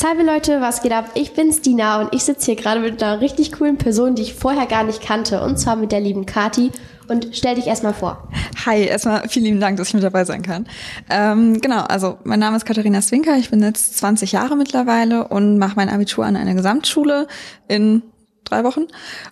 Salve 0.00 0.22
Leute, 0.22 0.60
was 0.60 0.80
geht 0.80 0.92
ab? 0.92 1.10
Ich 1.14 1.32
bin's 1.32 1.60
Dina 1.60 2.00
und 2.00 2.14
ich 2.14 2.22
sitze 2.22 2.52
hier 2.52 2.54
gerade 2.54 2.78
mit 2.78 3.02
einer 3.02 3.20
richtig 3.20 3.50
coolen 3.50 3.78
Person, 3.78 4.14
die 4.14 4.22
ich 4.22 4.34
vorher 4.34 4.66
gar 4.66 4.84
nicht 4.84 5.02
kannte, 5.02 5.42
und 5.42 5.58
zwar 5.58 5.74
mit 5.74 5.90
der 5.90 5.98
lieben 5.98 6.24
Kati. 6.24 6.70
Und 7.08 7.30
stell 7.32 7.56
dich 7.56 7.66
erstmal 7.66 7.94
vor. 7.94 8.28
Hi, 8.64 8.84
erstmal 8.84 9.28
vielen 9.28 9.46
lieben 9.46 9.60
Dank, 9.60 9.76
dass 9.76 9.88
ich 9.88 9.94
mit 9.94 10.04
dabei 10.04 10.24
sein 10.24 10.42
kann. 10.42 10.68
Ähm, 11.10 11.60
genau, 11.60 11.80
also 11.80 12.16
mein 12.22 12.38
Name 12.38 12.56
ist 12.56 12.64
Katharina 12.64 13.02
Swinker, 13.02 13.38
ich 13.38 13.50
bin 13.50 13.60
jetzt 13.60 13.98
20 13.98 14.30
Jahre 14.30 14.54
mittlerweile 14.54 15.26
und 15.26 15.58
mache 15.58 15.74
mein 15.74 15.88
Abitur 15.88 16.24
an 16.24 16.36
einer 16.36 16.54
Gesamtschule 16.54 17.26
in 17.66 18.04
drei 18.44 18.62
Wochen. 18.62 18.86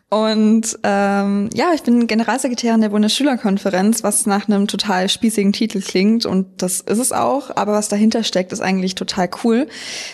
Und 0.09 0.79
ähm, 0.85 1.51
ja, 1.53 1.73
ich 1.75 1.83
bin 1.83 2.07
Generalsekretärin 2.07 2.81
der 2.81 2.91
Bundesschülerkonferenz, 2.91 4.05
was 4.05 4.25
nach 4.25 4.47
einem 4.47 4.69
total 4.69 5.09
spießigen 5.09 5.53
Titel 5.53 5.81
klingt. 5.81 6.27
Und 6.27 6.47
das 6.63 6.81
ist 6.81 6.99
es 6.99 7.11
auch, 7.11 7.51
aber 7.57 7.73
was 7.73 7.89
dahinter 7.89 8.23
steckt, 8.23 8.53
ist 8.53 8.61
eigentlich 8.61 8.95
total 8.95 9.29
cool, 9.43 9.67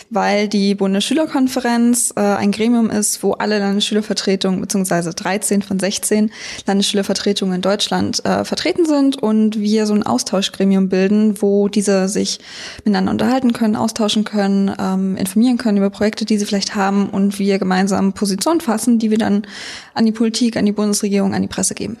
weil 0.09 0.47
die 0.47 0.73
Bundesschülerkonferenz 0.73 2.11
äh, 2.15 2.21
ein 2.21 2.51
Gremium 2.51 2.89
ist, 2.89 3.21
wo 3.21 3.33
alle 3.33 3.59
Landesschülervertretungen 3.59 4.61
beziehungsweise 4.61 5.13
13 5.13 5.61
von 5.61 5.79
16 5.79 6.31
Landesschülervertretungen 6.65 7.57
in 7.57 7.61
Deutschland 7.61 8.25
äh, 8.25 8.45
vertreten 8.45 8.87
sind 8.87 9.21
und 9.21 9.59
wir 9.59 9.85
so 9.85 9.93
ein 9.93 10.01
Austauschgremium 10.01 10.89
bilden, 10.89 11.39
wo 11.39 11.67
diese 11.67 12.09
sich 12.09 12.39
miteinander 12.83 13.11
unterhalten 13.11 13.53
können, 13.53 13.75
austauschen 13.75 14.23
können, 14.23 14.71
ähm, 14.79 15.17
informieren 15.17 15.59
können 15.59 15.77
über 15.77 15.91
Projekte, 15.91 16.25
die 16.25 16.39
sie 16.39 16.47
vielleicht 16.47 16.73
haben 16.73 17.11
und 17.11 17.37
wir 17.37 17.59
gemeinsam 17.59 18.13
Positionen 18.13 18.59
fassen, 18.59 18.97
die 18.97 19.11
wir 19.11 19.19
dann 19.19 19.45
an 19.93 20.05
die 20.05 20.11
Politik, 20.11 20.57
an 20.57 20.65
die 20.65 20.71
Bundesregierung, 20.71 21.33
an 21.33 21.41
die 21.41 21.47
Presse 21.47 21.75
geben. 21.75 21.97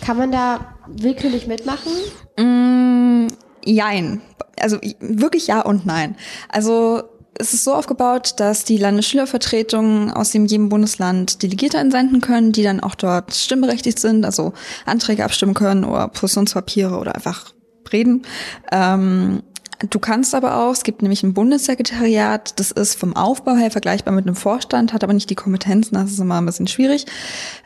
Kann 0.00 0.18
man 0.18 0.32
da 0.32 0.74
willkürlich 0.86 1.46
mitmachen? 1.46 1.92
Mm, 2.38 3.28
jein. 3.64 4.20
Also 4.60 4.78
wirklich 5.00 5.46
ja 5.46 5.60
und 5.60 5.86
nein. 5.86 6.16
Also 6.48 7.02
es 7.38 7.52
ist 7.52 7.64
so 7.64 7.74
aufgebaut, 7.74 8.34
dass 8.36 8.64
die 8.64 8.76
Landesschülervertretungen 8.76 10.10
aus 10.12 10.30
dem 10.30 10.46
jedem 10.46 10.68
Bundesland 10.68 11.42
Delegierte 11.42 11.78
entsenden 11.78 12.20
können, 12.20 12.52
die 12.52 12.62
dann 12.62 12.80
auch 12.80 12.94
dort 12.94 13.34
stimmberechtigt 13.34 13.98
sind, 13.98 14.24
also 14.24 14.52
Anträge 14.86 15.24
abstimmen 15.24 15.54
können 15.54 15.84
oder 15.84 16.08
Positionspapiere 16.08 16.98
oder 16.98 17.14
einfach 17.14 17.52
reden. 17.92 18.22
Ähm, 18.70 19.42
Du 19.90 19.98
kannst 19.98 20.34
aber 20.34 20.56
auch, 20.58 20.72
es 20.72 20.84
gibt 20.84 21.02
nämlich 21.02 21.22
ein 21.22 21.34
Bundessekretariat, 21.34 22.58
das 22.58 22.70
ist 22.70 22.98
vom 22.98 23.16
Aufbau 23.16 23.56
her 23.56 23.70
vergleichbar 23.70 24.14
mit 24.14 24.26
einem 24.26 24.36
Vorstand, 24.36 24.92
hat 24.92 25.04
aber 25.04 25.12
nicht 25.12 25.30
die 25.30 25.34
Kompetenzen, 25.34 25.94
das 25.94 26.12
ist 26.12 26.18
immer 26.20 26.38
ein 26.38 26.46
bisschen 26.46 26.66
schwierig. 26.66 27.06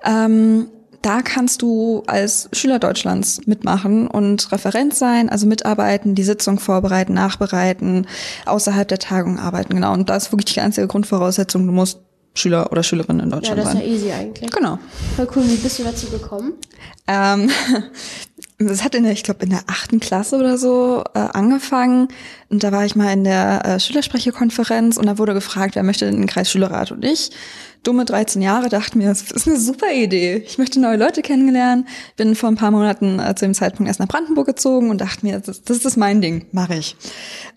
Ähm, 0.04 0.68
da 1.02 1.22
kannst 1.22 1.62
du 1.62 2.02
als 2.06 2.48
Schüler 2.52 2.78
Deutschlands 2.78 3.46
mitmachen 3.46 4.08
und 4.08 4.50
Referent 4.50 4.94
sein, 4.94 5.28
also 5.28 5.46
mitarbeiten, 5.46 6.14
die 6.14 6.24
Sitzung 6.24 6.58
vorbereiten, 6.58 7.14
nachbereiten, 7.14 8.06
außerhalb 8.46 8.88
der 8.88 8.98
Tagung 8.98 9.38
arbeiten, 9.38 9.74
genau. 9.74 9.92
Und 9.92 10.08
das 10.08 10.26
ist 10.26 10.32
wirklich 10.32 10.54
die 10.54 10.60
einzige 10.60 10.88
Grundvoraussetzung. 10.88 11.66
Du 11.66 11.72
musst 11.72 12.00
Schüler 12.34 12.70
oder 12.70 12.82
Schülerin 12.82 13.20
in 13.20 13.30
Deutschland 13.30 13.62
sein. 13.62 13.76
Ja, 13.76 13.80
das 13.80 13.82
ist 13.82 13.88
ja 13.88 13.94
easy 13.94 14.12
eigentlich. 14.12 14.50
Genau. 14.50 14.78
Voll 15.16 15.28
cool. 15.36 15.44
Wie 15.48 15.56
bist 15.56 15.78
du 15.78 15.84
dazu 15.84 16.08
gekommen? 16.08 16.54
Ähm, 17.06 17.50
das 18.58 18.82
hat 18.82 18.94
in 18.94 19.04
der, 19.04 19.12
ich 19.12 19.22
glaube, 19.22 19.44
in 19.44 19.50
der 19.50 19.62
achten 19.66 20.00
Klasse 20.00 20.36
oder 20.36 20.58
so 20.58 21.04
äh, 21.14 21.18
angefangen. 21.18 22.08
Und 22.48 22.62
da 22.64 22.72
war 22.72 22.84
ich 22.84 22.96
mal 22.96 23.12
in 23.12 23.24
der 23.24 23.64
äh, 23.64 23.80
Schülersprecherkonferenz 23.80 24.96
und 24.96 25.06
da 25.06 25.18
wurde 25.18 25.34
gefragt, 25.34 25.74
wer 25.74 25.82
möchte 25.82 26.10
den 26.10 26.26
Kreisschülerrat 26.26 26.92
und 26.92 27.04
ich 27.04 27.30
dumme 27.82 28.04
13 28.04 28.42
Jahre 28.42 28.68
dachte 28.68 28.98
mir, 28.98 29.08
das 29.08 29.22
ist 29.22 29.46
eine 29.46 29.58
super 29.58 29.90
Idee. 29.92 30.42
Ich 30.46 30.58
möchte 30.58 30.80
neue 30.80 30.96
Leute 30.96 31.22
kennenlernen. 31.22 31.86
Bin 32.16 32.34
vor 32.34 32.50
ein 32.50 32.56
paar 32.56 32.70
Monaten 32.70 33.18
äh, 33.18 33.34
zu 33.34 33.44
dem 33.44 33.54
Zeitpunkt 33.54 33.88
erst 33.88 34.00
nach 34.00 34.08
Brandenburg 34.08 34.46
gezogen 34.46 34.90
und 34.90 35.00
dachte 35.00 35.24
mir, 35.24 35.40
das, 35.40 35.62
das 35.62 35.78
ist 35.78 35.96
mein 35.96 36.20
Ding, 36.20 36.46
mache 36.52 36.74
ich. 36.74 36.96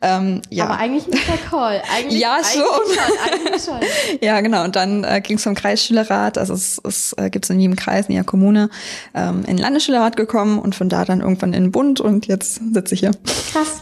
Ähm, 0.02 0.42
ja. 0.50 0.66
Aber 0.66 0.78
eigentlich 0.78 1.08
nicht 1.08 1.28
der 1.28 1.38
Call. 1.38 1.82
Eigentlich, 1.94 2.22
ja, 2.22 2.38
schon. 2.44 2.62
Eigentlich 2.62 3.64
schon, 3.64 3.76
eigentlich 3.76 3.90
schon. 4.20 4.20
ja, 4.22 4.42
genau. 4.42 4.64
Und 4.64 4.76
dann 4.76 5.04
äh, 5.04 5.22
ging 5.22 5.38
es 5.38 5.44
vom 5.44 5.56
Kreisschülerrat, 5.56 6.38
also 6.38 6.54
es, 6.54 6.80
es 6.84 7.14
äh, 7.18 7.30
gibt 7.30 7.50
in 7.50 7.60
jedem 7.60 7.76
Kreis, 7.76 8.08
in 8.08 8.14
jeder 8.14 8.24
Kommune, 8.24 8.70
ähm, 9.14 9.40
in 9.42 9.58
den 9.58 9.60
Landesschülerrat 9.60 10.16
gekommen 10.16 10.60
und 10.60 10.71
von 10.74 10.90
da 10.90 11.06
dann 11.06 11.22
irgendwann 11.22 11.54
in 11.54 11.64
den 11.64 11.72
Bund 11.72 12.00
und 12.02 12.28
jetzt 12.28 12.62
sitze 12.74 12.94
ich 12.94 13.02
hier. 13.02 13.12
Krass. 13.52 13.82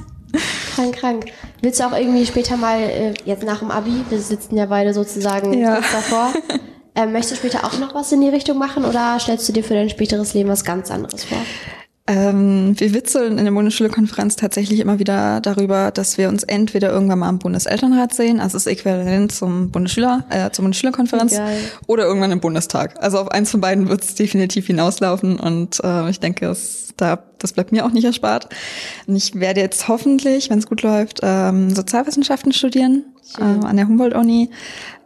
Krank, 0.76 0.96
krank. 0.96 1.26
Willst 1.62 1.80
du 1.80 1.86
auch 1.86 1.98
irgendwie 1.98 2.26
später 2.26 2.56
mal, 2.56 2.80
äh, 2.80 3.14
jetzt 3.26 3.44
nach 3.44 3.60
dem 3.60 3.72
Abi, 3.72 4.04
wir 4.10 4.20
sitzen 4.20 4.56
ja 4.56 4.68
beide 4.68 4.94
sozusagen 4.94 5.54
ja. 5.54 5.82
davor, 5.82 6.34
äh, 6.96 7.06
möchtest 7.06 7.32
du 7.32 7.36
später 7.48 7.66
auch 7.66 7.80
noch 7.80 7.96
was 7.96 8.12
in 8.12 8.22
die 8.22 8.30
Richtung 8.30 8.58
machen 8.58 8.86
oder 8.86 9.18
stellst 9.20 9.48
du 9.50 9.54
dir 9.54 9.64
für 9.64 9.74
dein 9.74 9.90
späteres 9.90 10.34
Leben 10.34 10.50
was 10.50 10.64
ganz 10.64 10.92
anderes 10.92 11.24
vor? 11.24 11.40
Ähm, 12.10 12.74
wir 12.80 12.96
witzeln 12.96 13.38
in 13.38 13.46
der 13.46 13.52
Bundesschülerkonferenz 13.52 14.36
tatsächlich 14.36 14.80
immer 14.80 14.98
wieder 14.98 15.42
darüber, 15.42 15.92
dass 15.92 16.18
wir 16.18 16.28
uns 16.28 16.42
entweder 16.42 16.90
irgendwann 16.90 17.20
mal 17.20 17.30
im 17.30 17.38
Bundeselternrat 17.38 18.16
sehen, 18.16 18.40
also 18.40 18.56
das 18.56 18.66
Äquivalent 18.66 19.32
zum 19.32 19.70
Bundesschüler, 19.70 20.26
äh, 20.32 20.50
zur 20.50 20.64
Bundesschülerkonferenz, 20.64 21.36
Geil. 21.36 21.60
oder 21.86 22.06
irgendwann 22.06 22.32
im 22.32 22.40
Bundestag. 22.40 22.96
Also 23.00 23.20
auf 23.20 23.28
eins 23.28 23.52
von 23.52 23.62
beiden 23.62 23.90
wird 23.90 24.04
es 24.04 24.16
definitiv 24.16 24.66
hinauslaufen 24.66 25.40
und 25.40 25.84
äh, 25.84 26.10
ich 26.10 26.20
denke, 26.20 26.48
es, 26.48 26.96
da, 26.98 27.24
das 27.38 27.54
bleibt 27.54 27.72
mir 27.72 27.86
auch 27.86 27.92
nicht 27.92 28.06
erspart. 28.06 28.50
Und 29.06 29.16
ich 29.16 29.36
werde 29.36 29.62
jetzt 29.62 29.88
hoffentlich, 29.88 30.50
wenn 30.50 30.58
es 30.58 30.66
gut 30.66 30.82
läuft, 30.82 31.20
ähm, 31.22 31.70
Sozialwissenschaften 31.70 32.54
studieren 32.54 33.06
äh, 33.38 33.44
an 33.44 33.76
der 33.78 33.88
Humboldt-Uni. 33.88 34.50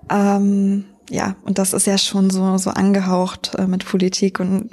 Ähm, 0.09 0.85
ja, 1.09 1.35
und 1.43 1.57
das 1.57 1.73
ist 1.73 1.85
ja 1.85 1.97
schon 1.97 2.29
so, 2.29 2.57
so 2.57 2.69
angehaucht 2.69 3.55
äh, 3.57 3.67
mit 3.67 3.85
Politik 3.85 4.39
und 4.39 4.69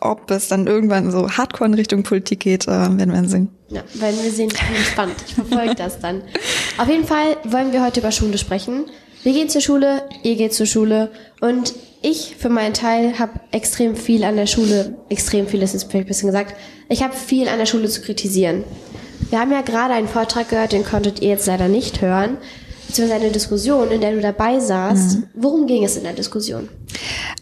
ob 0.00 0.30
es 0.30 0.48
dann 0.48 0.66
irgendwann 0.66 1.10
so 1.10 1.30
hardcore 1.30 1.68
in 1.68 1.74
Richtung 1.74 2.02
Politik 2.02 2.40
geht, 2.40 2.66
äh, 2.66 2.70
werden 2.70 3.12
wir 3.12 3.28
sehen. 3.28 3.48
Ja, 3.68 3.82
werden 3.94 4.18
wir 4.22 4.30
sehen. 4.30 4.50
Ich 4.52 4.60
bin 4.60 4.76
gespannt. 4.76 5.14
Ich 5.26 5.34
verfolge 5.34 5.74
das 5.74 6.00
dann. 6.00 6.22
Auf 6.78 6.88
jeden 6.88 7.06
Fall 7.06 7.36
wollen 7.44 7.72
wir 7.72 7.84
heute 7.84 8.00
über 8.00 8.12
Schule 8.12 8.38
sprechen. 8.38 8.86
Wir 9.22 9.32
gehen 9.32 9.48
zur 9.48 9.60
Schule, 9.60 10.02
ihr 10.22 10.36
geht 10.36 10.54
zur 10.54 10.66
Schule 10.66 11.10
und 11.40 11.74
ich 12.02 12.36
für 12.38 12.48
meinen 12.48 12.74
Teil 12.74 13.18
habe 13.18 13.40
extrem 13.50 13.96
viel 13.96 14.22
an 14.22 14.36
der 14.36 14.46
Schule, 14.46 14.96
extrem 15.08 15.48
viel 15.48 15.62
ist 15.62 15.72
jetzt 15.72 15.90
vielleicht 15.90 16.06
ein 16.06 16.08
bisschen 16.08 16.28
gesagt, 16.28 16.54
ich 16.88 17.02
habe 17.02 17.14
viel 17.14 17.48
an 17.48 17.58
der 17.58 17.66
Schule 17.66 17.88
zu 17.88 18.02
kritisieren. 18.02 18.62
Wir 19.30 19.40
haben 19.40 19.50
ja 19.50 19.62
gerade 19.62 19.94
einen 19.94 20.06
Vortrag 20.06 20.50
gehört, 20.50 20.70
den 20.70 20.84
konntet 20.84 21.20
ihr 21.20 21.30
jetzt 21.30 21.46
leider 21.46 21.66
nicht 21.66 22.00
hören 22.00 22.36
beziehungsweise 22.86 23.24
eine 23.24 23.32
Diskussion, 23.32 23.90
in 23.90 24.00
der 24.00 24.12
du 24.12 24.20
dabei 24.20 24.58
saßt. 24.60 25.18
Mhm. 25.18 25.24
Worum 25.34 25.66
ging 25.66 25.84
es 25.84 25.96
in 25.96 26.04
der 26.04 26.12
Diskussion? 26.12 26.68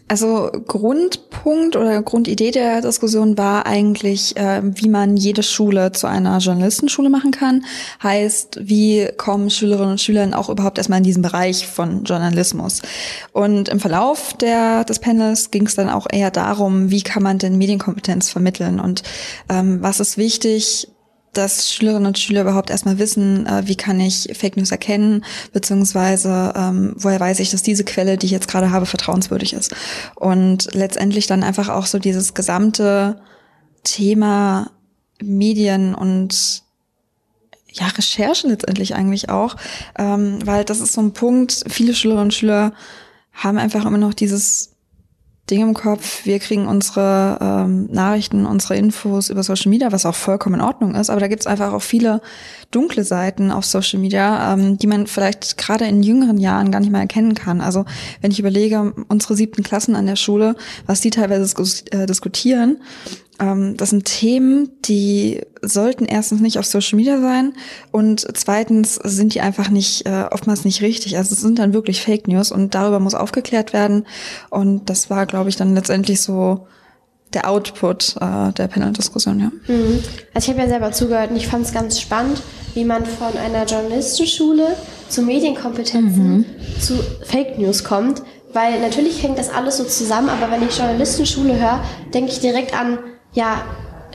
Also 0.07 0.51
Grundpunkt 0.67 1.75
oder 1.75 2.03
Grundidee 2.03 2.51
der 2.51 2.81
Diskussion 2.81 3.39
war 3.39 3.65
eigentlich, 3.65 4.37
äh, 4.37 4.61
wie 4.63 4.87
man 4.87 5.17
jede 5.17 5.41
Schule 5.41 5.93
zu 5.93 6.05
einer 6.05 6.37
Journalistenschule 6.37 7.09
machen 7.09 7.31
kann. 7.31 7.65
Heißt, 8.03 8.59
wie 8.61 9.09
kommen 9.17 9.49
Schülerinnen 9.49 9.93
und 9.93 10.01
Schüler 10.01 10.37
auch 10.37 10.49
überhaupt 10.49 10.77
erstmal 10.77 10.99
in 10.99 11.03
diesen 11.03 11.23
Bereich 11.23 11.65
von 11.65 12.03
Journalismus. 12.03 12.83
Und 13.33 13.67
im 13.67 13.79
Verlauf 13.79 14.33
der, 14.33 14.83
des 14.83 14.99
Panels 14.99 15.49
ging 15.49 15.65
es 15.65 15.73
dann 15.73 15.89
auch 15.89 16.05
eher 16.11 16.29
darum, 16.29 16.91
wie 16.91 17.01
kann 17.01 17.23
man 17.23 17.39
denn 17.39 17.57
Medienkompetenz 17.57 18.29
vermitteln 18.29 18.79
und 18.79 19.01
ähm, 19.49 19.79
was 19.81 19.99
ist 19.99 20.17
wichtig, 20.17 20.87
dass 21.37 21.71
Schülerinnen 21.71 22.07
und 22.07 22.19
Schüler 22.19 22.41
überhaupt 22.41 22.69
erstmal 22.69 22.99
wissen, 22.99 23.45
äh, 23.45 23.63
wie 23.65 23.75
kann 23.75 23.99
ich 23.99 24.29
Fake 24.33 24.57
News 24.57 24.71
erkennen, 24.71 25.23
beziehungsweise 25.53 26.53
ähm, 26.55 26.93
woher 26.97 27.19
weiß 27.19 27.39
ich, 27.39 27.51
dass 27.51 27.63
diese 27.63 27.83
Quelle, 27.83 28.17
die 28.17 28.25
ich 28.25 28.31
jetzt 28.31 28.47
gerade 28.47 28.71
habe, 28.71 28.85
vertrauenswürdig 28.85 29.53
ist. 29.53 29.75
Und 30.15 30.73
letztendlich 30.73 31.27
dann 31.27 31.43
einfach 31.43 31.69
auch 31.69 31.85
so 31.85 31.99
dieses 31.99 32.33
gesamte 32.33 33.21
Thema 33.83 34.71
Medien 35.21 35.95
und 35.95 36.63
ja, 37.71 37.87
Recherche 37.87 38.47
letztendlich 38.47 38.95
eigentlich 38.95 39.29
auch, 39.29 39.57
ähm, 39.97 40.39
weil 40.45 40.63
das 40.63 40.79
ist 40.79 40.93
so 40.93 41.01
ein 41.01 41.13
Punkt, 41.13 41.65
viele 41.67 41.93
Schülerinnen 41.93 42.27
und 42.27 42.33
Schüler 42.33 42.73
haben 43.33 43.57
einfach 43.57 43.85
immer 43.85 43.97
noch 43.97 44.13
dieses 44.13 44.74
Ding 45.49 45.61
im 45.61 45.73
Kopf, 45.75 46.25
wir 46.25 46.39
kriegen 46.39 46.67
unsere 46.67 47.37
ähm, 47.39 47.87
Nachrichten, 47.91 48.47
unsere 48.47 48.77
Infos 48.77 49.29
über 49.29 49.43
Social 49.43 49.69
Media, 49.69 49.91
was 49.91 50.07
auch 50.07 50.15
vollkommen 50.15 50.55
in 50.55 50.61
Ordnung 50.61 50.95
ist, 50.95 51.11
aber 51.11 51.19
da 51.19 51.27
gibt's 51.27 51.45
einfach 51.45 51.71
auch 51.71 51.83
viele 51.83 52.21
dunkle 52.71 53.03
Seiten 53.03 53.51
auf 53.51 53.63
Social 53.63 53.99
Media, 53.99 54.53
ähm, 54.53 54.79
die 54.79 54.87
man 54.87 55.05
vielleicht 55.05 55.57
gerade 55.57 55.85
in 55.85 56.01
jüngeren 56.01 56.39
Jahren 56.39 56.71
gar 56.71 56.79
nicht 56.79 56.91
mehr 56.91 57.01
erkennen 57.01 57.35
kann. 57.35 57.61
Also 57.61 57.85
wenn 58.21 58.31
ich 58.31 58.39
überlege, 58.39 58.93
unsere 59.07 59.35
siebten 59.35 59.61
Klassen 59.61 59.95
an 59.95 60.07
der 60.07 60.15
Schule, 60.15 60.55
was 60.87 61.01
die 61.01 61.11
teilweise 61.11 61.53
äh, 61.91 62.07
diskutieren, 62.07 62.77
ähm, 63.39 63.75
das 63.77 63.89
sind 63.89 64.05
Themen, 64.05 64.69
die 64.85 65.41
sollten 65.61 66.05
erstens 66.05 66.41
nicht 66.41 66.57
auf 66.59 66.65
Social 66.65 66.97
Media 66.97 67.19
sein 67.19 67.53
und 67.91 68.25
zweitens 68.35 68.95
sind 68.95 69.33
die 69.33 69.41
einfach 69.41 69.69
nicht 69.69 70.05
äh, 70.05 70.25
oftmals 70.31 70.63
nicht 70.63 70.81
richtig. 70.81 71.17
Also 71.17 71.33
es 71.33 71.41
sind 71.41 71.59
dann 71.59 71.73
wirklich 71.73 72.01
Fake 72.01 72.27
News 72.27 72.51
und 72.51 72.75
darüber 72.75 72.99
muss 72.99 73.15
aufgeklärt 73.15 73.73
werden. 73.73 74.05
Und 74.49 74.89
das 74.89 75.09
war, 75.09 75.25
glaube 75.25 75.49
ich, 75.49 75.55
dann 75.55 75.75
letztendlich 75.75 76.21
so 76.21 76.67
der 77.33 77.49
Output 77.49 78.15
äh, 78.21 78.53
der 78.53 78.67
Panel-Diskussion, 78.67 79.39
ja. 79.39 79.51
Mhm. 79.67 79.99
Also 80.33 80.45
ich 80.45 80.57
habe 80.57 80.61
ja 80.61 80.69
selber 80.69 80.91
zugehört 80.91 81.31
und 81.31 81.37
ich 81.37 81.47
fand 81.47 81.65
es 81.65 81.73
ganz 81.73 81.99
spannend, 81.99 82.41
wie 82.73 82.85
man 82.85 83.05
von 83.05 83.37
einer 83.37 83.65
Journalistenschule 83.65 84.75
zu 85.09 85.21
Medienkompetenzen 85.21 86.37
mhm. 86.37 86.45
zu 86.79 86.93
Fake 87.25 87.57
News 87.57 87.83
kommt. 87.83 88.21
Weil 88.53 88.79
natürlich 88.79 89.21
hängt 89.21 89.37
das 89.37 89.49
alles 89.49 89.77
so 89.77 89.83
zusammen, 89.83 90.29
aber 90.29 90.49
wenn 90.49 90.65
ich 90.65 90.77
Journalistenschule 90.77 91.59
höre, 91.59 91.83
denke 92.13 92.31
ich 92.31 92.39
direkt 92.39 92.73
an 92.73 92.99
ja, 93.35 93.63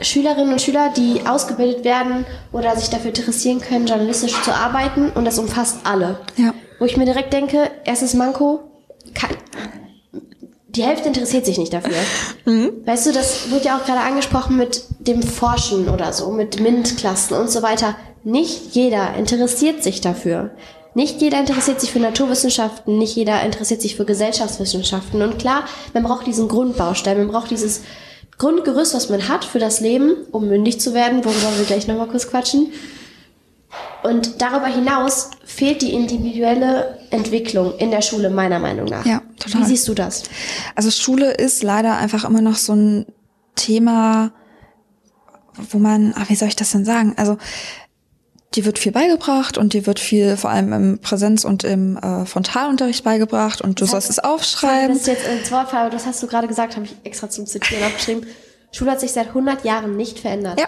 Schülerinnen 0.01 0.51
und 0.51 0.61
Schüler, 0.61 0.91
die 0.95 1.21
ausgebildet 1.27 1.85
werden 1.85 2.25
oder 2.51 2.75
sich 2.75 2.89
dafür 2.89 3.09
interessieren 3.09 3.61
können, 3.61 3.85
journalistisch 3.85 4.41
zu 4.41 4.53
arbeiten 4.53 5.11
und 5.11 5.25
das 5.25 5.39
umfasst 5.39 5.77
alle. 5.83 6.19
Ja. 6.37 6.53
Wo 6.79 6.85
ich 6.85 6.97
mir 6.97 7.05
direkt 7.05 7.31
denke, 7.31 7.69
erstes 7.85 8.15
Manko, 8.15 8.61
kann, 9.13 9.29
die 10.69 10.83
Hälfte 10.83 11.07
interessiert 11.07 11.45
sich 11.45 11.57
nicht 11.59 11.73
dafür. 11.73 11.97
Weißt 12.85 13.05
du, 13.05 13.11
das 13.11 13.51
wurde 13.51 13.65
ja 13.65 13.77
auch 13.77 13.85
gerade 13.85 13.99
angesprochen 13.99 14.57
mit 14.57 14.83
dem 14.99 15.21
Forschen 15.21 15.87
oder 15.87 16.13
so, 16.13 16.31
mit 16.31 16.59
MINT-Klassen 16.59 17.37
und 17.37 17.51
so 17.51 17.61
weiter. 17.61 17.95
Nicht 18.23 18.73
jeder 18.73 19.15
interessiert 19.15 19.83
sich 19.83 20.01
dafür. 20.01 20.51
Nicht 20.93 21.21
jeder 21.21 21.39
interessiert 21.39 21.79
sich 21.79 21.91
für 21.91 21.99
Naturwissenschaften, 21.99 22.97
nicht 22.97 23.15
jeder 23.15 23.41
interessiert 23.43 23.81
sich 23.81 23.95
für 23.95 24.03
Gesellschaftswissenschaften. 24.03 25.21
Und 25.21 25.39
klar, 25.39 25.63
man 25.93 26.03
braucht 26.03 26.27
diesen 26.27 26.47
Grundbaustein, 26.49 27.17
man 27.17 27.29
braucht 27.29 27.49
dieses 27.49 27.81
Grundgerüst, 28.41 28.95
was 28.95 29.09
man 29.09 29.27
hat 29.27 29.45
für 29.45 29.59
das 29.59 29.81
Leben, 29.81 30.15
um 30.31 30.47
mündig 30.47 30.81
zu 30.81 30.95
werden, 30.95 31.23
worüber 31.23 31.55
wir 31.57 31.65
gleich 31.65 31.87
nochmal 31.87 32.07
kurz 32.07 32.27
quatschen. 32.27 32.73
Und 34.01 34.41
darüber 34.41 34.65
hinaus 34.65 35.29
fehlt 35.45 35.83
die 35.83 35.93
individuelle 35.93 36.97
Entwicklung 37.11 37.77
in 37.77 37.91
der 37.91 38.01
Schule, 38.01 38.31
meiner 38.31 38.57
Meinung 38.57 38.85
nach. 38.85 39.05
Ja, 39.05 39.21
total. 39.37 39.61
Wie 39.61 39.65
siehst 39.65 39.87
du 39.87 39.93
das? 39.93 40.23
Also 40.75 40.89
Schule 40.89 41.31
ist 41.31 41.61
leider 41.61 41.97
einfach 41.97 42.23
immer 42.23 42.41
noch 42.41 42.55
so 42.55 42.73
ein 42.73 43.05
Thema, 43.55 44.31
wo 45.69 45.77
man, 45.77 46.15
ah, 46.17 46.23
wie 46.27 46.35
soll 46.35 46.47
ich 46.47 46.55
das 46.55 46.71
denn 46.71 46.83
sagen? 46.83 47.13
Also 47.17 47.37
die 48.53 48.65
wird 48.65 48.79
viel 48.79 48.91
beigebracht 48.91 49.57
und 49.57 49.73
die 49.73 49.85
wird 49.85 49.99
viel 49.99 50.35
vor 50.35 50.49
allem 50.49 50.73
im 50.73 50.99
Präsenz- 50.99 51.45
und 51.45 51.63
im 51.63 51.97
äh, 51.97 52.25
Frontalunterricht 52.25 53.03
beigebracht 53.03 53.61
und 53.61 53.79
du 53.79 53.85
sollst 53.85 54.09
es 54.09 54.19
aufschreiben. 54.19 54.89
Das 54.89 54.97
ist 54.99 55.07
jetzt 55.07 55.27
ins 55.27 55.51
Wort 55.51 55.69
fallen, 55.69 55.83
aber 55.83 55.91
das 55.91 56.05
hast 56.05 56.21
du 56.21 56.27
gerade 56.27 56.47
gesagt, 56.47 56.75
habe 56.75 56.85
ich 56.85 56.95
extra 57.03 57.29
zum 57.29 57.45
Zitieren 57.45 57.85
aufgeschrieben. 57.85 58.25
Schule 58.73 58.91
hat 58.91 58.99
sich 58.99 59.11
seit 59.11 59.27
100 59.27 59.63
Jahren 59.63 59.95
nicht 59.95 60.19
verändert. 60.19 60.59
Ja, 60.59 60.67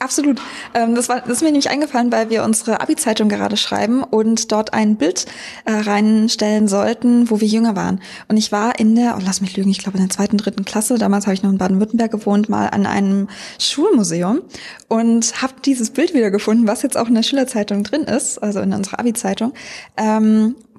absolut. 0.00 0.40
Ähm, 0.74 0.94
das, 0.94 1.08
war, 1.08 1.20
das 1.20 1.30
ist 1.30 1.42
mir 1.42 1.48
nämlich 1.48 1.70
eingefallen, 1.70 2.12
weil 2.12 2.30
wir 2.30 2.44
unsere 2.44 2.80
Abi-Zeitung 2.80 3.28
gerade 3.28 3.56
schreiben 3.56 4.02
und 4.02 4.52
dort 4.52 4.72
ein 4.72 4.96
Bild 4.96 5.26
äh, 5.64 5.72
reinstellen 5.72 6.68
sollten, 6.68 7.30
wo 7.30 7.40
wir 7.40 7.48
jünger 7.48 7.76
waren. 7.76 8.00
Und 8.28 8.36
ich 8.36 8.52
war 8.52 8.78
in 8.78 8.94
der, 8.94 9.16
oh, 9.16 9.22
lass 9.24 9.40
mich 9.40 9.56
lügen, 9.56 9.70
ich 9.70 9.78
glaube 9.78 9.98
in 9.98 10.04
der 10.04 10.14
zweiten, 10.14 10.36
dritten 10.36 10.64
Klasse, 10.64 10.98
damals 10.98 11.26
habe 11.26 11.34
ich 11.34 11.42
noch 11.42 11.50
in 11.50 11.58
Baden-Württemberg 11.58 12.10
gewohnt, 12.10 12.48
mal 12.48 12.68
an 12.68 12.86
einem 12.86 13.28
Schulmuseum 13.58 14.40
und 14.88 15.42
habe 15.42 15.54
dieses 15.64 15.90
Bild 15.90 16.14
wiedergefunden, 16.14 16.66
was 16.66 16.82
jetzt 16.82 16.96
auch 16.96 17.08
in 17.08 17.14
der 17.14 17.22
Schülerzeitung 17.22 17.82
drin 17.82 18.02
ist, 18.02 18.38
also 18.42 18.60
in 18.60 18.72
unserer 18.72 19.00
Abi-Zeitung. 19.00 19.52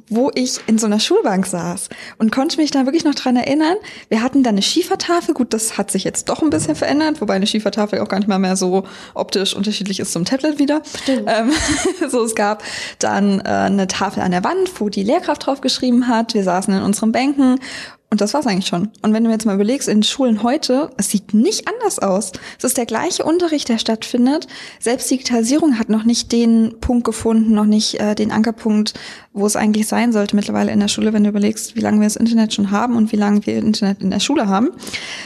Wo 0.09 0.31
ich 0.33 0.59
in 0.67 0.77
so 0.77 0.85
einer 0.85 0.99
Schulbank 0.99 1.45
saß 1.45 1.89
und 2.17 2.31
konnte 2.31 2.57
mich 2.57 2.71
da 2.71 2.85
wirklich 2.85 3.03
noch 3.03 3.15
dran 3.15 3.35
erinnern. 3.35 3.75
Wir 4.09 4.21
hatten 4.23 4.43
da 4.43 4.49
eine 4.49 4.61
Schiefertafel. 4.61 5.33
Gut, 5.33 5.53
das 5.53 5.77
hat 5.77 5.91
sich 5.91 6.03
jetzt 6.03 6.29
doch 6.29 6.41
ein 6.41 6.49
bisschen 6.49 6.75
verändert, 6.75 7.19
wobei 7.21 7.35
eine 7.35 7.47
Schiefertafel 7.47 7.99
auch 7.99 8.07
gar 8.07 8.19
nicht 8.19 8.27
mal 8.27 8.39
mehr 8.39 8.55
so 8.55 8.83
optisch 9.13 9.55
unterschiedlich 9.55 9.99
ist 9.99 10.13
zum 10.13 10.25
Tablet 10.25 10.59
wieder. 10.59 10.81
Ähm, 11.07 11.51
so, 12.09 12.23
es 12.23 12.35
gab 12.35 12.63
dann 12.99 13.39
äh, 13.41 13.43
eine 13.43 13.87
Tafel 13.87 14.23
an 14.23 14.31
der 14.31 14.43
Wand, 14.43 14.79
wo 14.79 14.89
die 14.89 15.03
Lehrkraft 15.03 15.45
drauf 15.45 15.61
geschrieben 15.61 16.07
hat. 16.07 16.33
Wir 16.33 16.43
saßen 16.43 16.73
in 16.73 16.83
unseren 16.83 17.11
Bänken 17.11 17.59
und 18.09 18.21
das 18.21 18.33
war's 18.33 18.47
eigentlich 18.47 18.67
schon. 18.67 18.89
Und 19.01 19.13
wenn 19.13 19.25
du 19.25 19.29
jetzt 19.29 19.45
mal 19.45 19.55
überlegst, 19.55 19.89
in 19.89 20.01
Schulen 20.01 20.41
heute, 20.41 20.91
es 20.95 21.09
sieht 21.09 21.33
nicht 21.33 21.67
anders 21.67 21.99
aus. 21.99 22.31
Es 22.57 22.63
ist 22.63 22.77
der 22.77 22.85
gleiche 22.85 23.25
Unterricht, 23.25 23.67
der 23.67 23.79
stattfindet. 23.79 24.47
Selbst 24.79 25.11
Digitalisierung 25.11 25.77
hat 25.77 25.89
noch 25.89 26.05
nicht 26.05 26.31
den 26.31 26.75
Punkt 26.79 27.03
gefunden, 27.03 27.53
noch 27.53 27.65
nicht 27.65 27.99
äh, 27.99 28.15
den 28.15 28.31
Ankerpunkt, 28.31 28.93
wo 29.33 29.45
es 29.45 29.57
eigentlich 29.57 29.87
sein 29.87 30.13
sollte 30.13 30.37
mittlerweile 30.37 30.71
in 30.71 30.79
der 30.79 30.87
Schule, 30.87 31.11
wenn 31.11 31.23
du 31.23 31.29
überlegst, 31.29 31.75
wie 31.75 31.81
lange 31.81 31.99
wir 31.99 32.05
das 32.05 32.15
Internet 32.15 32.53
schon 32.53 32.71
haben 32.71 32.95
und 32.95 33.11
wie 33.11 33.17
lange 33.17 33.45
wir 33.45 33.57
Internet 33.57 34.01
in 34.01 34.09
der 34.09 34.21
Schule 34.21 34.47
haben. 34.47 34.69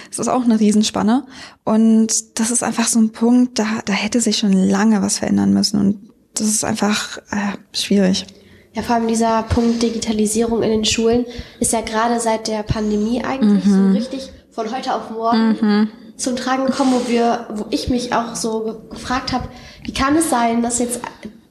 Das 0.10 0.18
ist 0.18 0.27
auch 0.27 0.44
eine 0.44 0.60
Riesenspanne. 0.60 1.27
Und 1.63 2.39
das 2.39 2.50
ist 2.50 2.63
einfach 2.63 2.88
so 2.88 2.98
ein 2.98 3.12
Punkt, 3.12 3.60
da, 3.60 3.81
da 3.86 3.94
hätte 3.94 4.22
sich 4.22 4.39
schon 4.39 4.54
lange 4.54 5.04
was 5.04 5.19
verändern 5.19 5.54
müssen. 5.54 5.80
Und 5.80 6.10
das 6.34 6.48
ist 6.48 6.66
einfach 6.66 7.19
äh, 7.30 7.57
schwierig. 7.74 8.25
Ja, 8.73 8.81
vor 8.83 8.95
allem 8.95 9.07
dieser 9.07 9.44
Punkt 9.44 9.81
Digitalisierung 9.83 10.63
in 10.63 10.69
den 10.71 10.85
Schulen 10.85 11.25
ist 11.59 11.73
ja 11.73 11.81
gerade 11.81 12.19
seit 12.19 12.47
der 12.47 12.63
Pandemie 12.63 13.21
eigentlich 13.23 13.65
Mhm. 13.65 13.91
so 13.94 13.97
richtig 13.97 14.31
von 14.51 14.73
heute 14.73 14.95
auf 14.95 15.09
morgen 15.09 15.89
zum 16.18 16.35
Tragen 16.35 16.65
gekommen, 16.68 16.94
wo 16.94 17.09
wir, 17.09 17.47
wo 17.53 17.65
ich 17.71 17.89
mich 17.89 18.13
auch 18.13 18.35
so 18.35 18.59
ge- 18.63 18.75
gefragt 18.91 19.33
habe, 19.33 19.47
wie 19.83 19.91
kann 19.94 20.15
es 20.15 20.29
sein, 20.29 20.62
dass 20.62 20.79
jetzt 20.79 21.01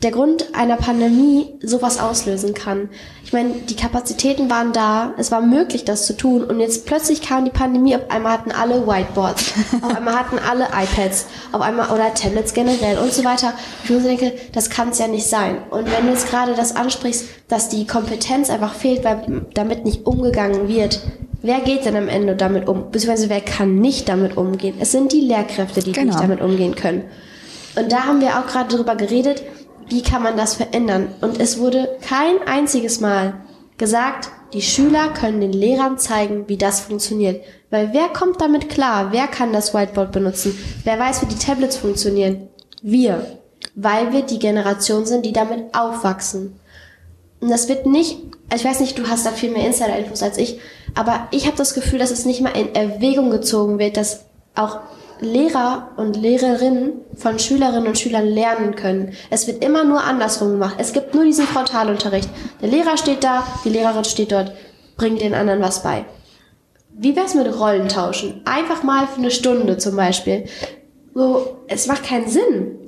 der 0.02 0.12
Grund 0.12 0.54
einer 0.54 0.76
Pandemie 0.76 1.48
sowas 1.62 1.98
auslösen 2.00 2.54
kann? 2.54 2.88
Ich 3.24 3.32
meine, 3.32 3.50
die 3.68 3.76
Kapazitäten 3.76 4.48
waren 4.50 4.72
da, 4.72 5.12
es 5.18 5.30
war 5.30 5.40
möglich, 5.42 5.84
das 5.84 6.06
zu 6.06 6.16
tun 6.16 6.42
und 6.42 6.58
jetzt 6.58 6.86
plötzlich 6.86 7.20
kam 7.22 7.44
die 7.44 7.50
Pandemie, 7.50 7.94
auf 7.94 8.10
einmal 8.10 8.32
hatten 8.32 8.50
alle 8.50 8.86
Whiteboards, 8.86 9.52
auf 9.82 9.94
einmal 9.96 10.18
hatten 10.18 10.38
alle 10.38 10.64
iPads, 10.66 11.26
auf 11.52 11.60
einmal 11.60 11.90
oder 11.90 12.12
Tablets 12.14 12.54
generell 12.54 12.98
und 12.98 13.12
so 13.12 13.24
weiter. 13.24 13.52
Ich 13.84 13.90
muss 13.90 14.02
denke, 14.02 14.32
das 14.52 14.70
kann 14.70 14.88
es 14.88 14.98
ja 14.98 15.06
nicht 15.06 15.26
sein. 15.26 15.58
Und 15.70 15.86
wenn 15.90 16.06
du 16.06 16.12
jetzt 16.12 16.28
gerade 16.30 16.54
das 16.54 16.74
ansprichst, 16.74 17.26
dass 17.48 17.68
die 17.68 17.86
Kompetenz 17.86 18.48
einfach 18.50 18.74
fehlt, 18.74 19.04
weil 19.04 19.46
damit 19.54 19.84
nicht 19.84 20.06
umgegangen 20.06 20.66
wird, 20.68 21.00
wer 21.42 21.60
geht 21.60 21.84
denn 21.84 21.96
am 21.96 22.08
Ende 22.08 22.36
damit 22.36 22.68
um? 22.68 22.90
Beziehungsweise 22.90 23.28
wer 23.28 23.40
kann 23.40 23.76
nicht 23.76 24.08
damit 24.08 24.36
umgehen? 24.36 24.76
Es 24.80 24.92
sind 24.92 25.12
die 25.12 25.20
Lehrkräfte, 25.20 25.82
die 25.82 25.92
Genau. 25.92 26.06
nicht 26.06 26.20
damit 26.20 26.40
umgehen 26.40 26.74
können. 26.74 27.04
Und 27.76 27.92
da 27.92 28.04
haben 28.04 28.20
wir 28.20 28.38
auch 28.38 28.46
gerade 28.46 28.74
drüber 28.74 28.96
geredet, 28.96 29.42
wie 29.90 30.02
kann 30.02 30.22
man 30.22 30.36
das 30.36 30.54
verändern? 30.54 31.08
Und 31.20 31.40
es 31.40 31.58
wurde 31.58 31.98
kein 32.00 32.42
einziges 32.46 33.00
Mal 33.00 33.34
gesagt, 33.76 34.30
die 34.52 34.62
Schüler 34.62 35.08
können 35.08 35.40
den 35.40 35.52
Lehrern 35.52 35.98
zeigen, 35.98 36.48
wie 36.48 36.56
das 36.56 36.80
funktioniert. 36.80 37.44
Weil 37.70 37.92
wer 37.92 38.08
kommt 38.08 38.40
damit 38.40 38.68
klar? 38.68 39.12
Wer 39.12 39.28
kann 39.28 39.52
das 39.52 39.74
Whiteboard 39.74 40.12
benutzen? 40.12 40.58
Wer 40.84 40.98
weiß, 40.98 41.22
wie 41.22 41.26
die 41.26 41.38
Tablets 41.38 41.76
funktionieren? 41.76 42.48
Wir. 42.82 43.38
Weil 43.74 44.12
wir 44.12 44.22
die 44.22 44.38
Generation 44.38 45.06
sind, 45.06 45.24
die 45.24 45.32
damit 45.32 45.74
aufwachsen. 45.74 46.58
Und 47.40 47.48
das 47.48 47.68
wird 47.68 47.86
nicht, 47.86 48.18
ich 48.54 48.64
weiß 48.64 48.80
nicht, 48.80 48.98
du 48.98 49.08
hast 49.08 49.24
da 49.24 49.30
viel 49.30 49.50
mehr 49.50 49.66
Insider-Infos 49.66 50.22
als 50.22 50.36
ich, 50.36 50.58
aber 50.94 51.28
ich 51.30 51.46
habe 51.46 51.56
das 51.56 51.74
Gefühl, 51.74 51.98
dass 51.98 52.10
es 52.10 52.26
nicht 52.26 52.40
mal 52.40 52.50
in 52.50 52.74
Erwägung 52.74 53.30
gezogen 53.30 53.78
wird, 53.78 53.96
dass 53.96 54.24
auch 54.54 54.80
Lehrer 55.20 55.90
und 55.96 56.16
Lehrerinnen 56.16 56.92
von 57.14 57.38
Schülerinnen 57.38 57.86
und 57.86 57.98
Schülern 57.98 58.26
lernen 58.26 58.76
können. 58.76 59.12
Es 59.30 59.46
wird 59.46 59.64
immer 59.64 59.84
nur 59.84 60.02
andersrum 60.02 60.52
gemacht. 60.52 60.76
Es 60.78 60.92
gibt 60.92 61.14
nur 61.14 61.24
diesen 61.24 61.46
Frontalunterricht. 61.46 62.28
Der 62.60 62.68
Lehrer 62.68 62.96
steht 62.96 63.22
da, 63.24 63.46
die 63.64 63.70
Lehrerin 63.70 64.04
steht 64.04 64.32
dort, 64.32 64.52
bringt 64.96 65.20
den 65.20 65.34
anderen 65.34 65.60
was 65.60 65.82
bei. 65.82 66.04
Wie 66.92 67.16
wär's 67.16 67.34
mit 67.34 67.46
Rollentauschen? 67.46 68.42
Einfach 68.44 68.82
mal 68.82 69.06
für 69.06 69.18
eine 69.18 69.30
Stunde 69.30 69.78
zum 69.78 69.96
Beispiel. 69.96 70.44
So, 71.14 71.56
es 71.68 71.86
macht 71.86 72.04
keinen 72.04 72.28
Sinn. 72.28 72.78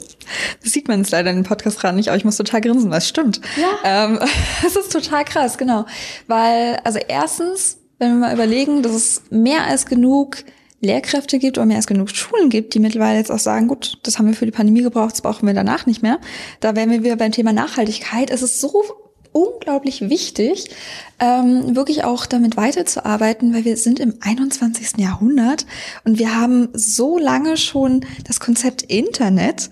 Das 0.62 0.72
sieht 0.72 0.88
man 0.88 1.00
jetzt 1.00 1.10
leider 1.10 1.30
in 1.30 1.36
den 1.36 1.44
Podcast 1.44 1.80
gerade 1.80 1.96
nicht, 1.96 2.08
aber 2.08 2.16
ich 2.16 2.24
muss 2.24 2.36
total 2.36 2.60
grinsen, 2.60 2.90
weil 2.90 2.98
es 2.98 3.08
stimmt. 3.08 3.40
Ja. 3.56 3.68
Ähm, 3.84 4.18
es 4.66 4.76
ist 4.76 4.92
total 4.92 5.24
krass, 5.24 5.58
genau. 5.58 5.86
Weil, 6.26 6.78
also 6.84 6.98
erstens, 6.98 7.78
wenn 7.98 8.12
wir 8.12 8.28
mal 8.28 8.34
überlegen, 8.34 8.82
dass 8.82 8.92
es 8.92 9.22
mehr 9.30 9.64
als 9.64 9.86
genug 9.86 10.38
Lehrkräfte 10.82 11.38
gibt 11.38 11.56
oder 11.56 11.66
mehr 11.66 11.76
als 11.76 11.86
genug 11.86 12.10
Schulen 12.10 12.50
gibt, 12.50 12.74
die 12.74 12.80
mittlerweile 12.80 13.18
jetzt 13.18 13.30
auch 13.30 13.38
sagen, 13.38 13.68
gut, 13.68 13.98
das 14.02 14.18
haben 14.18 14.26
wir 14.26 14.34
für 14.34 14.46
die 14.46 14.52
Pandemie 14.52 14.82
gebraucht, 14.82 15.12
das 15.12 15.22
brauchen 15.22 15.46
wir 15.46 15.54
danach 15.54 15.86
nicht 15.86 16.02
mehr. 16.02 16.18
Da 16.60 16.76
wären 16.76 16.90
wir 16.90 17.04
wieder 17.04 17.16
beim 17.16 17.32
Thema 17.32 17.52
Nachhaltigkeit. 17.52 18.30
Es 18.30 18.42
ist 18.42 18.60
so 18.60 18.82
unglaublich 19.30 20.10
wichtig, 20.10 20.70
ähm, 21.18 21.74
wirklich 21.74 22.04
auch 22.04 22.26
damit 22.26 22.56
weiterzuarbeiten, 22.56 23.54
weil 23.54 23.64
wir 23.64 23.76
sind 23.76 24.00
im 24.00 24.14
21. 24.20 24.98
Jahrhundert 24.98 25.66
und 26.04 26.18
wir 26.18 26.38
haben 26.38 26.68
so 26.74 27.16
lange 27.16 27.56
schon 27.56 28.04
das 28.26 28.40
Konzept 28.40 28.82
Internet 28.82 29.70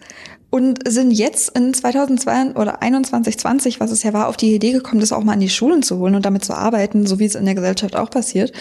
und 0.48 0.88
sind 0.88 1.10
jetzt 1.10 1.56
in 1.56 1.74
2002 1.74 2.54
oder 2.54 2.82
21, 2.82 3.38
20, 3.38 3.80
was 3.80 3.90
es 3.90 4.02
ja 4.02 4.12
war, 4.12 4.28
auf 4.28 4.36
die 4.36 4.54
Idee 4.54 4.72
gekommen, 4.72 5.00
das 5.00 5.12
auch 5.12 5.22
mal 5.22 5.34
an 5.34 5.40
die 5.40 5.48
Schulen 5.48 5.82
zu 5.82 5.98
holen 5.98 6.14
und 6.14 6.24
damit 6.24 6.44
zu 6.44 6.54
arbeiten, 6.54 7.06
so 7.06 7.18
wie 7.18 7.26
es 7.26 7.34
in 7.34 7.44
der 7.44 7.54
Gesellschaft 7.54 7.96
auch 7.96 8.10
passiert. 8.10 8.52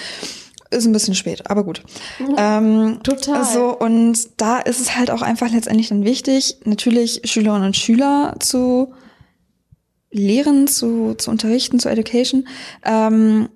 Ist 0.72 0.86
ein 0.86 0.94
bisschen 0.94 1.16
spät, 1.16 1.50
aber 1.50 1.64
gut. 1.64 1.82
Ähm, 2.38 3.00
Total. 3.02 3.44
So, 3.44 3.76
und 3.76 4.18
da 4.38 4.60
ist 4.60 4.80
es 4.80 4.96
halt 4.96 5.10
auch 5.10 5.24
einfach 5.24 5.52
letztendlich 5.52 5.90
dann 5.90 6.06
wichtig, 6.06 6.58
natürlich 6.64 7.22
Schülerinnen 7.26 7.68
und 7.68 7.76
Schüler 7.76 8.36
zu 8.40 8.94
lehren, 10.12 10.68
zu, 10.68 11.16
zu 11.16 11.32
unterrichten, 11.32 11.80
zu 11.80 11.90
Education, 11.90 12.48
ähm, 12.86 13.50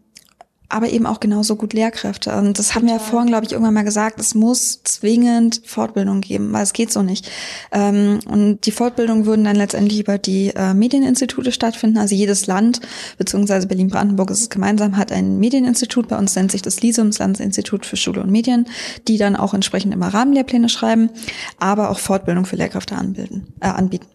aber 0.74 0.90
eben 0.90 1.06
auch 1.06 1.20
genauso 1.20 1.56
gut 1.56 1.74
Lehrkräfte. 1.74 2.36
Und 2.36 2.58
das 2.58 2.74
haben 2.74 2.88
wir 2.88 2.94
ja 2.94 3.00
vorhin, 3.00 3.28
glaube 3.28 3.46
ich, 3.46 3.52
irgendwann 3.52 3.76
mal 3.76 3.84
gesagt, 3.84 4.20
es 4.20 4.34
muss 4.34 4.82
zwingend 4.84 5.62
Fortbildung 5.66 6.22
geben, 6.22 6.52
weil 6.52 6.64
es 6.64 6.74
geht 6.74 6.92
so 6.92 7.04
nicht. 7.04 7.30
Ähm, 7.72 8.20
und 8.26 8.66
die 8.66 8.72
Fortbildung 8.72 9.28
würden 9.28 9.46
dann 9.46 9.56
letztendlich 9.56 10.00
über 10.00 10.18
die 10.18 10.50
äh, 10.56 10.74
Medieninstitute 10.74 11.52
stattfinden. 11.52 12.00
Also 12.00 12.16
jedes 12.16 12.48
Land, 12.48 12.82
beziehungsweise 13.20 13.68
Berlin-Brandenburg 13.68 14.32
ist 14.32 14.42
es 14.42 14.50
gemeinsam, 14.50 14.98
hat 14.98 15.12
ein 15.12 15.38
Medieninstitut. 15.38 16.08
Bei 16.08 16.18
uns 16.18 16.36
nennt 16.36 16.52
sich 16.52 16.64
das 16.64 16.82
LISUM, 16.82 17.12
das 17.12 17.20
Landesinstitut 17.20 17.86
für 17.86 17.96
Schule 17.96 18.22
und 18.22 18.32
Medien, 18.32 18.66
die 19.08 19.20
dann 19.20 19.36
auch 19.36 19.54
entsprechend 19.54 19.94
immer 19.94 20.08
Rahmenlehrpläne 20.08 20.70
schreiben, 20.70 21.12
aber 21.60 21.92
auch 21.92 22.00
Fortbildung 22.00 22.46
für 22.46 22.56
Lehrkräfte 22.56 22.96
anbilden, 22.96 23.54
äh, 23.60 23.68
anbieten. 23.68 24.08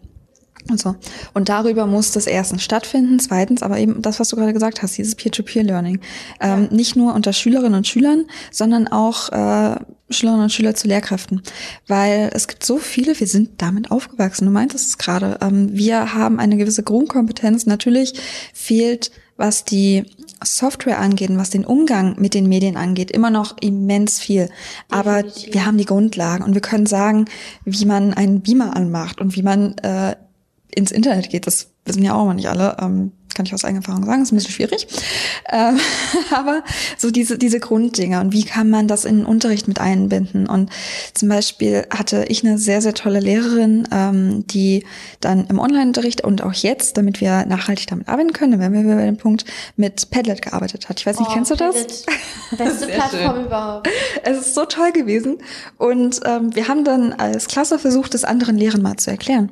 Und 0.69 0.79
so. 0.79 0.95
Und 1.33 1.49
darüber 1.49 1.85
muss 1.87 2.11
das 2.11 2.27
erstens 2.27 2.63
stattfinden, 2.63 3.19
zweitens 3.19 3.63
aber 3.63 3.79
eben 3.79 4.01
das, 4.01 4.19
was 4.19 4.29
du 4.29 4.35
gerade 4.35 4.53
gesagt 4.53 4.81
hast, 4.81 4.97
dieses 4.97 5.15
Peer-to-Peer-Learning. 5.15 5.99
Ähm, 6.39 6.67
Nicht 6.71 6.95
nur 6.95 7.13
unter 7.15 7.33
Schülerinnen 7.33 7.75
und 7.75 7.87
Schülern, 7.87 8.25
sondern 8.51 8.87
auch 8.87 9.29
äh, 9.29 9.75
Schülerinnen 10.09 10.43
und 10.43 10.51
Schüler 10.51 10.75
zu 10.75 10.87
Lehrkräften, 10.87 11.41
weil 11.87 12.29
es 12.33 12.47
gibt 12.47 12.65
so 12.65 12.77
viele, 12.77 13.19
wir 13.19 13.27
sind 13.27 13.61
damit 13.61 13.91
aufgewachsen, 13.91 14.45
du 14.45 14.51
meintest 14.51 14.87
es 14.87 14.97
gerade, 14.97 15.37
ähm, 15.41 15.69
wir 15.73 16.13
haben 16.13 16.39
eine 16.39 16.57
gewisse 16.57 16.83
Grundkompetenz, 16.83 17.65
natürlich 17.65 18.13
fehlt, 18.53 19.11
was 19.37 19.63
die 19.63 20.03
Software 20.43 20.99
angeht 20.99 21.29
und 21.29 21.37
was 21.37 21.49
den 21.49 21.65
Umgang 21.65 22.15
mit 22.19 22.33
den 22.33 22.47
Medien 22.47 22.77
angeht, 22.77 23.11
immer 23.11 23.29
noch 23.29 23.57
immens 23.59 24.19
viel. 24.19 24.49
Aber 24.89 25.23
Definitiv. 25.23 25.53
wir 25.53 25.65
haben 25.65 25.77
die 25.77 25.85
Grundlagen 25.85 26.43
und 26.43 26.53
wir 26.53 26.61
können 26.61 26.85
sagen, 26.85 27.25
wie 27.65 27.85
man 27.85 28.13
einen 28.13 28.41
Beamer 28.41 28.75
anmacht 28.75 29.21
und 29.21 29.35
wie 29.35 29.43
man 29.43 29.77
äh, 29.79 30.15
ins 30.73 30.91
Internet 30.91 31.29
geht. 31.29 31.47
Das 31.47 31.71
wissen 31.85 32.03
ja 32.03 32.13
auch 32.15 32.25
noch 32.25 32.33
nicht 32.33 32.49
alle. 32.49 32.77
Ähm, 32.79 33.11
kann 33.39 33.45
ich 33.45 33.53
aus 33.53 33.63
eigener 33.63 33.79
Erfahrung 33.79 34.05
sagen, 34.05 34.21
ist 34.21 34.33
ein 34.33 34.35
bisschen 34.35 34.53
schwierig. 34.53 34.85
Ähm, 35.49 35.79
aber 36.35 36.61
so 36.97 37.09
diese, 37.09 37.37
diese 37.37 37.61
Grunddinge 37.61 38.19
und 38.19 38.33
wie 38.33 38.43
kann 38.43 38.69
man 38.69 38.89
das 38.89 39.05
in 39.05 39.19
den 39.19 39.25
Unterricht 39.25 39.65
mit 39.67 39.79
einbinden? 39.79 40.45
Und 40.45 40.69
zum 41.13 41.29
Beispiel 41.29 41.85
hatte 41.89 42.25
ich 42.27 42.43
eine 42.43 42.57
sehr, 42.57 42.81
sehr 42.81 42.93
tolle 42.93 43.21
Lehrerin, 43.21 43.87
ähm, 43.91 44.45
die 44.47 44.83
dann 45.21 45.47
im 45.47 45.57
Online-Unterricht 45.59 46.21
und 46.21 46.43
auch 46.43 46.53
jetzt, 46.53 46.97
damit 46.97 47.21
wir 47.21 47.45
nachhaltig 47.45 47.87
damit 47.87 48.09
arbeiten 48.09 48.33
können, 48.33 48.59
wären 48.59 48.73
wir 48.73 48.95
bei 48.95 49.05
dem 49.05 49.17
Punkt, 49.17 49.45
mit 49.77 50.09
Padlet 50.09 50.41
gearbeitet 50.41 50.89
hat. 50.89 50.99
Ich 50.99 51.05
weiß 51.05 51.19
nicht, 51.19 51.29
oh, 51.29 51.33
kennst 51.33 51.51
du 51.51 51.55
das? 51.55 52.03
Beste 52.57 52.87
Plattform 52.87 53.35
schön. 53.35 53.45
überhaupt. 53.45 53.89
Es 54.23 54.37
ist 54.37 54.55
so 54.55 54.65
toll 54.65 54.91
gewesen. 54.91 55.37
Und 55.77 56.19
ähm, 56.25 56.53
wir 56.55 56.67
haben 56.67 56.83
dann 56.83 57.13
als 57.13 57.47
Klasse 57.47 57.79
versucht, 57.79 58.13
das 58.13 58.25
anderen 58.25 58.57
Lehrern 58.57 58.81
mal 58.81 58.97
zu 58.97 59.11
erklären. 59.11 59.49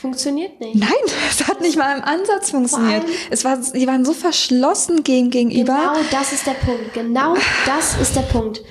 Funktioniert 0.00 0.60
nicht. 0.60 0.76
Nein, 0.76 0.90
es 1.30 1.46
hat 1.48 1.60
nicht 1.60 1.76
mal 1.76 1.96
im 1.96 2.04
Ansatz 2.04 2.50
funktioniert. 2.50 3.04
Es 3.30 3.44
war, 3.44 3.56
die 3.56 3.86
waren 3.86 4.04
so 4.04 4.12
verschlossen 4.12 5.02
gegen, 5.02 5.30
gegenüber. 5.30 5.92
Genau 5.94 6.08
das 6.10 6.32
ist 6.32 6.46
der 6.46 6.52
Punkt. 6.52 6.94
Genau 6.94 7.34
das 7.66 7.96
ist 8.00 8.14
der 8.14 8.22
Punkt. 8.22 8.62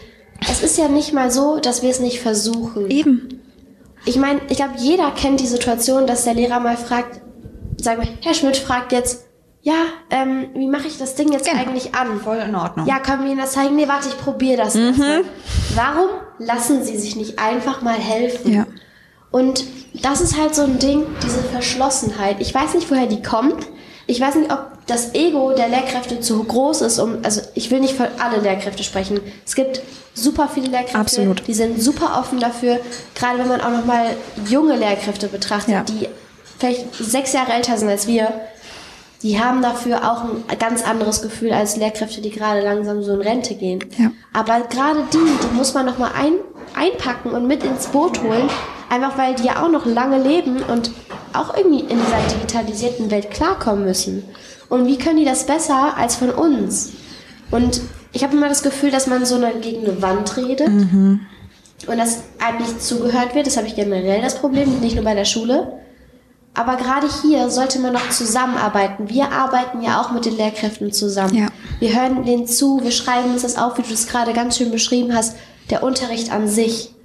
Es 0.49 0.63
ist 0.63 0.77
ja 0.77 0.87
nicht 0.87 1.13
mal 1.13 1.29
so, 1.31 1.59
dass 1.59 1.81
wir 1.81 1.89
es 1.89 1.99
nicht 1.99 2.21
versuchen. 2.21 2.89
Eben. 2.89 3.41
Ich 4.05 4.15
meine, 4.15 4.39
ich 4.49 4.57
glaube, 4.57 4.75
jeder 4.77 5.11
kennt 5.11 5.41
die 5.41 5.47
Situation, 5.47 6.07
dass 6.07 6.23
der 6.23 6.35
Lehrer 6.35 6.61
mal 6.61 6.77
fragt, 6.77 7.19
sagen 7.81 8.03
wir, 8.03 8.09
Herr 8.21 8.33
Schmidt 8.33 8.55
fragt 8.55 8.93
jetzt, 8.93 9.25
ja, 9.61 9.73
ähm, 10.11 10.51
wie 10.53 10.67
mache 10.67 10.87
ich 10.87 10.97
das 10.97 11.15
Ding 11.15 11.33
jetzt 11.33 11.49
genau. 11.49 11.61
eigentlich 11.61 11.93
an? 11.93 12.21
Voll 12.21 12.37
in 12.37 12.55
Ordnung. 12.55 12.87
Ja, 12.87 12.99
können 12.99 13.25
wir 13.25 13.31
Ihnen 13.31 13.41
das 13.41 13.51
zeigen? 13.51 13.75
Nee, 13.75 13.89
warte, 13.89 14.07
ich 14.07 14.17
probiere 14.17 14.63
das 14.63 14.75
mhm. 14.75 15.23
Warum 15.75 16.09
lassen 16.37 16.85
Sie 16.85 16.97
sich 16.97 17.17
nicht 17.17 17.37
einfach 17.37 17.81
mal 17.81 17.95
helfen? 17.95 18.53
Ja. 18.53 18.67
Und 19.31 19.65
das 19.93 20.21
ist 20.21 20.37
halt 20.37 20.55
so 20.55 20.63
ein 20.63 20.79
Ding, 20.79 21.03
diese 21.23 21.41
Verschlossenheit. 21.41 22.37
Ich 22.39 22.53
weiß 22.53 22.73
nicht, 22.73 22.89
woher 22.89 23.07
die 23.07 23.21
kommt. 23.21 23.67
Ich 24.05 24.21
weiß 24.21 24.35
nicht, 24.35 24.51
ob 24.51 24.71
das 24.87 25.13
Ego 25.13 25.51
der 25.51 25.67
Lehrkräfte 25.67 26.21
zu 26.21 26.41
groß 26.43 26.81
ist, 26.81 26.99
um, 26.99 27.17
also 27.23 27.41
ich 27.55 27.69
will 27.71 27.81
nicht 27.81 27.95
für 27.95 28.09
alle 28.19 28.39
Lehrkräfte 28.39 28.83
sprechen. 28.83 29.19
Es 29.45 29.53
gibt 29.53 29.81
super 30.13 30.49
viele 30.51 30.67
Lehrkräfte, 30.67 30.97
Absolut. 30.97 31.45
die 31.45 31.53
sind 31.53 31.81
super 31.81 32.17
offen 32.17 32.39
dafür, 32.39 32.79
gerade 33.15 33.39
wenn 33.39 33.49
man 33.49 33.59
auch 33.59 33.71
nochmal 33.71 34.15
junge 34.47 34.77
Lehrkräfte 34.77 35.27
betrachtet, 35.27 35.73
ja. 35.73 35.83
die 35.83 36.07
vielleicht 36.57 36.95
sechs 36.95 37.33
Jahre 37.33 37.51
älter 37.51 37.77
sind 37.77 37.89
als 37.89 38.07
wir, 38.07 38.33
die 39.23 39.39
haben 39.39 39.61
dafür 39.61 40.09
auch 40.09 40.23
ein 40.23 40.59
ganz 40.59 40.83
anderes 40.83 41.21
Gefühl 41.21 41.51
als 41.51 41.75
Lehrkräfte, 41.75 42.21
die 42.21 42.29
gerade 42.29 42.61
langsam 42.61 43.03
so 43.03 43.13
in 43.13 43.21
Rente 43.21 43.55
gehen. 43.55 43.83
Ja. 43.97 44.11
Aber 44.31 44.61
gerade 44.61 45.03
die, 45.11 45.17
die 45.17 45.55
muss 45.55 45.73
man 45.73 45.85
nochmal 45.85 46.11
ein, 46.15 46.33
einpacken 46.75 47.31
und 47.31 47.45
mit 47.47 47.63
ins 47.63 47.87
Boot 47.87 48.21
holen, 48.21 48.49
Einfach 48.89 49.17
weil 49.17 49.35
die 49.35 49.45
ja 49.45 49.63
auch 49.63 49.69
noch 49.69 49.85
lange 49.85 50.21
leben 50.21 50.61
und 50.63 50.91
auch 51.33 51.55
irgendwie 51.55 51.81
in 51.81 51.99
dieser 51.99 52.35
digitalisierten 52.35 53.11
Welt 53.11 53.31
klarkommen 53.31 53.85
müssen. 53.85 54.23
Und 54.69 54.87
wie 54.87 54.97
können 54.97 55.17
die 55.17 55.25
das 55.25 55.45
besser 55.45 55.97
als 55.97 56.15
von 56.15 56.29
uns? 56.29 56.93
Und 57.51 57.81
ich 58.13 58.23
habe 58.23 58.35
immer 58.35 58.49
das 58.49 58.63
Gefühl, 58.63 58.91
dass 58.91 59.07
man 59.07 59.25
so 59.25 59.35
eine, 59.35 59.53
gegen 59.59 59.85
eine 59.85 60.01
Wand 60.01 60.35
redet 60.37 60.69
mhm. 60.69 61.21
und 61.85 61.97
dass 61.97 62.23
einem 62.39 62.59
nicht 62.59 62.81
zugehört 62.81 63.35
wird. 63.35 63.47
Das 63.47 63.57
habe 63.57 63.67
ich 63.67 63.75
generell 63.75 64.21
das 64.21 64.39
Problem, 64.39 64.79
nicht 64.79 64.95
nur 64.95 65.05
bei 65.05 65.15
der 65.15 65.25
Schule. 65.25 65.73
Aber 66.53 66.75
gerade 66.75 67.07
hier 67.21 67.51
sollte 67.51 67.77
man 67.79 67.93
noch 67.93 68.09
zusammenarbeiten. 68.09 69.09
Wir 69.09 69.31
arbeiten 69.31 69.81
ja 69.81 70.01
auch 70.01 70.11
mit 70.11 70.25
den 70.25 70.35
Lehrkräften 70.35 70.91
zusammen. 70.91 71.35
Ja. 71.35 71.47
Wir 71.79 71.93
hören 71.93 72.25
denen 72.25 72.47
zu, 72.47 72.81
wir 72.81 72.91
schreiben 72.91 73.31
uns 73.31 73.43
das 73.43 73.57
auf, 73.57 73.77
wie 73.77 73.83
du 73.83 73.89
das 73.89 74.07
gerade 74.07 74.33
ganz 74.33 74.57
schön 74.57 74.71
beschrieben 74.71 75.13
hast. 75.13 75.35
Der 75.69 75.83
Unterricht 75.83 76.31
an 76.31 76.47
sich 76.47 76.95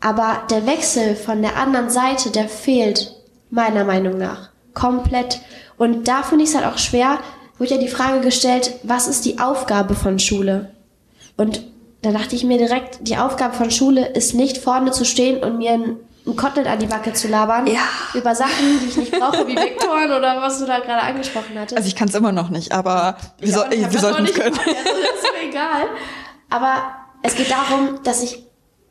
aber 0.00 0.42
der 0.50 0.66
Wechsel 0.66 1.16
von 1.16 1.42
der 1.42 1.56
anderen 1.56 1.90
Seite, 1.90 2.30
der 2.30 2.48
fehlt 2.48 3.14
meiner 3.50 3.84
Meinung 3.84 4.18
nach 4.18 4.50
komplett. 4.74 5.40
Und 5.76 6.08
da 6.08 6.22
finde 6.22 6.44
ich 6.44 6.50
es 6.50 6.56
halt 6.56 6.66
auch 6.66 6.78
schwer, 6.78 7.18
wurde 7.58 7.74
ja 7.74 7.80
die 7.80 7.88
Frage 7.88 8.20
gestellt, 8.20 8.74
was 8.84 9.08
ist 9.08 9.24
die 9.24 9.40
Aufgabe 9.40 9.94
von 9.94 10.18
Schule? 10.18 10.70
Und 11.36 11.62
da 12.02 12.12
dachte 12.12 12.36
ich 12.36 12.44
mir 12.44 12.58
direkt, 12.58 12.98
die 13.00 13.16
Aufgabe 13.16 13.54
von 13.54 13.70
Schule 13.70 14.06
ist 14.06 14.34
nicht 14.34 14.58
vorne 14.58 14.92
zu 14.92 15.04
stehen 15.04 15.42
und 15.42 15.58
mir 15.58 15.72
ein, 15.72 15.96
ein 16.26 16.36
Kotelett 16.36 16.68
an 16.68 16.78
die 16.78 16.86
Backe 16.86 17.12
zu 17.12 17.26
labern 17.26 17.66
ja. 17.66 17.80
über 18.14 18.34
Sachen, 18.36 18.80
die 18.80 18.86
ich 18.86 18.96
nicht 18.96 19.12
brauche, 19.12 19.46
wie 19.48 19.56
Vektoren 19.56 20.12
oder 20.12 20.40
was 20.40 20.60
du 20.60 20.66
da 20.66 20.78
gerade 20.78 21.02
angesprochen 21.02 21.58
hattest. 21.58 21.76
Also 21.76 21.88
ich 21.88 21.96
kann 21.96 22.08
es 22.08 22.14
immer 22.14 22.30
noch 22.30 22.50
nicht, 22.50 22.70
aber 22.70 23.16
wir, 23.40 23.52
soll, 23.52 23.66
wir 23.70 23.98
sollten 23.98 24.24
es 24.26 24.34
können. 24.34 24.56
Also 24.56 24.70
ist 24.70 25.32
mir 25.42 25.48
egal. 25.48 25.86
Aber 26.50 26.74
es 27.22 27.34
geht 27.34 27.50
darum, 27.50 28.00
dass 28.04 28.22
ich 28.22 28.47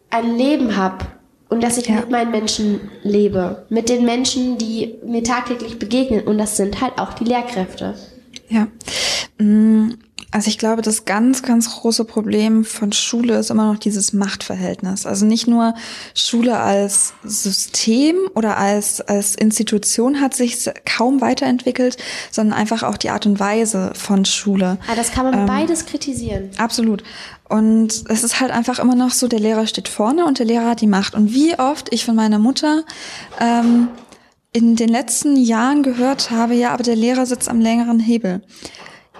ein 0.09 0.37
Leben 0.37 0.75
habe 0.75 1.05
und 1.49 1.63
dass 1.63 1.77
ich 1.77 1.87
ja. 1.87 1.95
mit 1.95 2.09
meinen 2.09 2.31
Menschen 2.31 2.91
lebe, 3.03 3.65
mit 3.69 3.89
den 3.89 4.05
Menschen, 4.05 4.57
die 4.57 4.95
mir 5.05 5.23
tagtäglich 5.23 5.79
begegnen 5.79 6.21
und 6.21 6.37
das 6.37 6.57
sind 6.57 6.81
halt 6.81 6.97
auch 6.97 7.13
die 7.13 7.25
Lehrkräfte. 7.25 7.95
Ja. 8.49 8.67
Mm, 9.37 9.93
also 10.31 10.49
ich 10.49 10.57
glaube, 10.57 10.81
das 10.81 11.05
ganz, 11.05 11.41
ganz 11.41 11.71
große 11.71 12.03
Problem 12.03 12.65
von 12.65 12.91
Schule 12.91 13.37
ist 13.37 13.49
immer 13.49 13.71
noch 13.71 13.79
dieses 13.79 14.11
Machtverhältnis. 14.11 15.05
Also 15.05 15.25
nicht 15.25 15.47
nur 15.47 15.73
Schule 16.13 16.59
als 16.59 17.13
System 17.23 18.15
oder 18.35 18.57
als, 18.57 18.99
als 18.99 19.35
Institution 19.35 20.19
hat 20.19 20.33
sich 20.33 20.69
kaum 20.85 21.21
weiterentwickelt, 21.21 21.97
sondern 22.29 22.59
einfach 22.59 22.83
auch 22.83 22.97
die 22.97 23.09
Art 23.09 23.25
und 23.25 23.39
Weise 23.39 23.91
von 23.93 24.25
Schule. 24.25 24.77
Ah, 24.91 24.95
das 24.95 25.11
kann 25.11 25.25
man 25.25 25.39
ähm, 25.39 25.45
beides 25.45 25.85
kritisieren. 25.85 26.49
Absolut. 26.57 27.03
Und 27.47 28.03
es 28.09 28.23
ist 28.25 28.41
halt 28.41 28.51
einfach 28.51 28.79
immer 28.79 28.95
noch 28.95 29.11
so, 29.11 29.29
der 29.29 29.39
Lehrer 29.39 29.65
steht 29.65 29.87
vorne 29.87 30.25
und 30.25 30.39
der 30.39 30.45
Lehrer 30.45 30.71
hat 30.71 30.81
die 30.81 30.87
Macht. 30.87 31.15
Und 31.15 31.33
wie 31.33 31.57
oft 31.57 31.93
ich 31.93 32.03
von 32.03 32.15
meiner 32.15 32.39
Mutter 32.39 32.83
ähm, 33.39 33.87
in 34.51 34.75
den 34.75 34.89
letzten 34.89 35.37
Jahren 35.37 35.83
gehört 35.83 36.31
habe, 36.31 36.53
ja, 36.53 36.73
aber 36.73 36.83
der 36.83 36.97
Lehrer 36.97 37.25
sitzt 37.25 37.47
am 37.47 37.61
längeren 37.61 37.99
Hebel. 37.99 38.41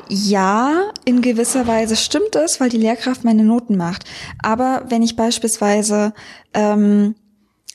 Ja, 0.09 0.91
in 1.05 1.21
gewisser 1.21 1.67
Weise 1.67 1.95
stimmt 1.95 2.35
es, 2.35 2.59
weil 2.59 2.69
die 2.69 2.77
Lehrkraft 2.77 3.23
meine 3.23 3.43
Noten 3.43 3.75
macht. 3.75 4.05
Aber 4.41 4.85
wenn 4.87 5.03
ich 5.03 5.15
beispielsweise 5.15 6.13
ähm, 6.53 7.15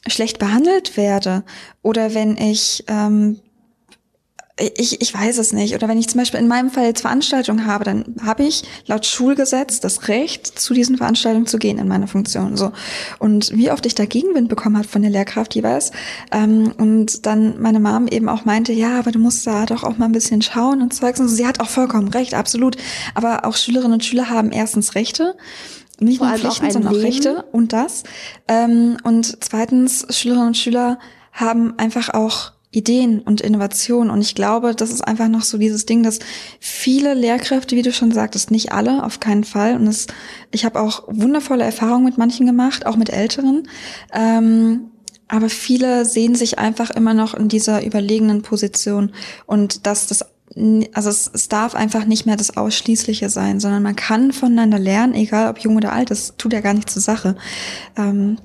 schlecht 0.07 0.39
behandelt 0.39 0.97
werde 0.97 1.45
oder 1.83 2.15
wenn 2.15 2.37
ich 2.37 2.85
ähm, 2.89 3.41
ich, 4.77 5.01
ich 5.01 5.15
weiß 5.15 5.39
es 5.39 5.53
nicht. 5.53 5.75
Oder 5.75 5.89
wenn 5.89 5.99
ich 5.99 6.09
zum 6.09 6.19
Beispiel 6.19 6.41
in 6.41 6.49
meinem 6.49 6.71
Fall 6.71 6.85
jetzt 6.85 7.01
Veranstaltungen 7.01 7.67
habe, 7.67 7.85
dann 7.85 8.05
habe 8.25 8.45
ich 8.45 8.63
laut 8.87 9.07
Schulgesetz 9.07 9.81
das 9.81 10.09
Recht, 10.09 10.47
zu 10.59 10.75
diesen 10.75 10.97
Veranstaltungen 10.97 11.47
zu 11.47 11.59
gehen 11.59 11.79
in 11.79 11.89
meiner 11.89 12.07
Funktion. 12.07 12.57
So. 12.57 12.73
Und 13.19 13.57
wie 13.57 13.71
oft 13.71 13.85
ich 13.87 13.95
da 13.95 14.05
Gegenwind 14.05 14.49
bekommen 14.49 14.77
habe 14.77 14.89
von 14.89 15.03
der 15.03 15.11
Lehrkraft 15.11 15.55
jeweils. 15.55 15.91
Ähm, 16.31 16.73
und 16.79 17.27
dann 17.27 17.61
meine 17.61 17.81
Mom 17.81 18.07
eben 18.09 18.29
auch 18.29 18.45
meinte, 18.45 18.73
ja, 18.73 18.99
aber 18.99 19.11
du 19.11 19.19
musst 19.19 19.47
da 19.47 19.67
doch 19.67 19.83
auch 19.83 19.99
mal 19.99 20.07
ein 20.07 20.13
bisschen 20.13 20.43
schauen 20.43 20.83
und 20.83 20.95
Zeugs. 20.95 21.21
Und 21.21 21.29
so. 21.29 21.35
Sie 21.35 21.47
hat 21.47 21.61
auch 21.61 21.69
vollkommen 21.69 22.09
recht, 22.09 22.35
absolut. 22.35 22.77
Aber 23.15 23.45
auch 23.45 23.57
Schülerinnen 23.57 23.95
und 23.95 24.05
Schüler 24.05 24.31
haben 24.31 24.53
erstens 24.53 24.95
Rechte 24.95 25.35
nicht 26.01 26.21
nur 26.21 26.33
Pflichten, 26.33 26.71
sondern 26.71 26.95
auch 26.95 26.99
Rechte 26.99 27.45
und 27.53 27.73
das. 27.73 28.03
Ähm, 28.49 28.97
und 29.05 29.39
zweitens, 29.41 30.07
Schülerinnen 30.11 30.49
und 30.49 30.57
Schüler 30.57 30.99
haben 31.33 31.79
einfach 31.79 32.11
auch 32.11 32.52
Ideen 32.73 33.21
und 33.21 33.41
Innovation. 33.41 34.11
Und 34.11 34.23
ich 34.23 34.35
glaube, 34.35 34.75
das 34.75 34.91
ist 34.91 35.03
einfach 35.03 35.29
noch 35.29 35.43
so 35.43 35.59
dieses 35.59 35.87
Ding, 35.87 36.03
dass 36.03 36.19
viele 36.59 37.15
Lehrkräfte, 37.15 37.77
wie 37.77 37.83
du 37.83 37.93
schon 37.93 38.11
sagtest, 38.11 38.51
nicht 38.51 38.73
alle, 38.73 39.05
auf 39.05 39.21
keinen 39.21 39.45
Fall. 39.45 39.77
Und 39.77 39.87
es, 39.87 40.07
ich 40.51 40.65
habe 40.65 40.81
auch 40.81 41.05
wundervolle 41.07 41.65
Erfahrungen 41.65 42.05
mit 42.05 42.19
manchen 42.19 42.47
gemacht, 42.47 42.87
auch 42.87 42.97
mit 42.97 43.11
Älteren. 43.11 43.69
Ähm, 44.13 44.91
aber 45.29 45.49
viele 45.49 46.05
sehen 46.05 46.35
sich 46.35 46.59
einfach 46.59 46.91
immer 46.91 47.15
noch 47.15 47.35
in 47.35 47.49
dieser 47.49 47.85
überlegenen 47.87 48.43
Position 48.43 49.13
und 49.47 49.87
dass 49.87 50.07
das 50.07 50.27
also 50.93 51.09
es, 51.09 51.31
es 51.33 51.49
darf 51.49 51.75
einfach 51.75 52.05
nicht 52.05 52.27
mehr 52.27 52.37
das 52.37 52.59
Ausschließliche 52.59 53.31
sein, 53.31 53.59
sondern 53.59 53.83
man 53.83 53.97
kann 53.97 54.33
voneinander 54.33 54.79
lernen, 54.79 55.15
egal 55.15 55.49
ob 55.49 55.59
jung 55.61 55.77
oder 55.77 55.93
alt, 55.93 56.11
das 56.11 56.35
tut 56.37 56.53
ja 56.53 56.61
gar 56.61 56.75
nicht 56.75 56.91
zur 56.91 57.01
Sache. 57.01 57.37
Ähm, 57.97 58.37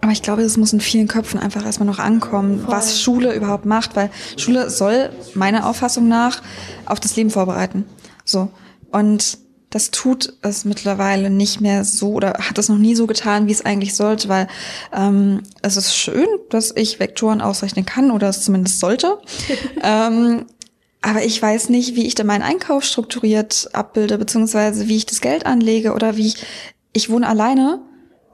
aber 0.00 0.12
ich 0.12 0.22
glaube, 0.22 0.42
es 0.42 0.56
muss 0.56 0.72
in 0.72 0.80
vielen 0.80 1.08
Köpfen 1.08 1.40
einfach 1.40 1.64
erstmal 1.64 1.88
noch 1.88 1.98
ankommen, 1.98 2.60
Voll. 2.60 2.72
was 2.72 3.00
Schule 3.00 3.34
überhaupt 3.34 3.64
macht, 3.64 3.96
weil 3.96 4.10
Schule 4.36 4.70
soll 4.70 5.10
meiner 5.34 5.66
Auffassung 5.66 6.06
nach 6.08 6.42
auf 6.84 7.00
das 7.00 7.16
Leben 7.16 7.30
vorbereiten. 7.30 7.84
So. 8.24 8.50
Und 8.92 9.38
das 9.70 9.90
tut 9.90 10.32
es 10.42 10.64
mittlerweile 10.64 11.28
nicht 11.28 11.60
mehr 11.60 11.84
so 11.84 12.12
oder 12.12 12.34
hat 12.34 12.56
es 12.56 12.68
noch 12.68 12.78
nie 12.78 12.94
so 12.94 13.06
getan, 13.06 13.46
wie 13.46 13.52
es 13.52 13.64
eigentlich 13.64 13.94
sollte, 13.94 14.28
weil 14.28 14.48
ähm, 14.92 15.42
es 15.60 15.76
ist 15.76 15.94
schön, 15.94 16.26
dass 16.50 16.72
ich 16.74 17.00
Vektoren 17.00 17.40
ausrechnen 17.40 17.84
kann 17.84 18.10
oder 18.10 18.28
es 18.28 18.42
zumindest 18.42 18.80
sollte. 18.80 19.18
ähm, 19.82 20.46
aber 21.02 21.24
ich 21.24 21.40
weiß 21.40 21.68
nicht, 21.68 21.94
wie 21.94 22.06
ich 22.06 22.14
da 22.14 22.24
meinen 22.24 22.42
Einkauf 22.42 22.84
strukturiert 22.84 23.68
abbilde, 23.72 24.18
beziehungsweise 24.18 24.88
wie 24.88 24.96
ich 24.96 25.06
das 25.06 25.20
Geld 25.20 25.46
anlege 25.46 25.92
oder 25.94 26.16
wie 26.16 26.28
ich, 26.28 26.46
ich 26.92 27.10
wohne 27.10 27.28
alleine 27.28 27.80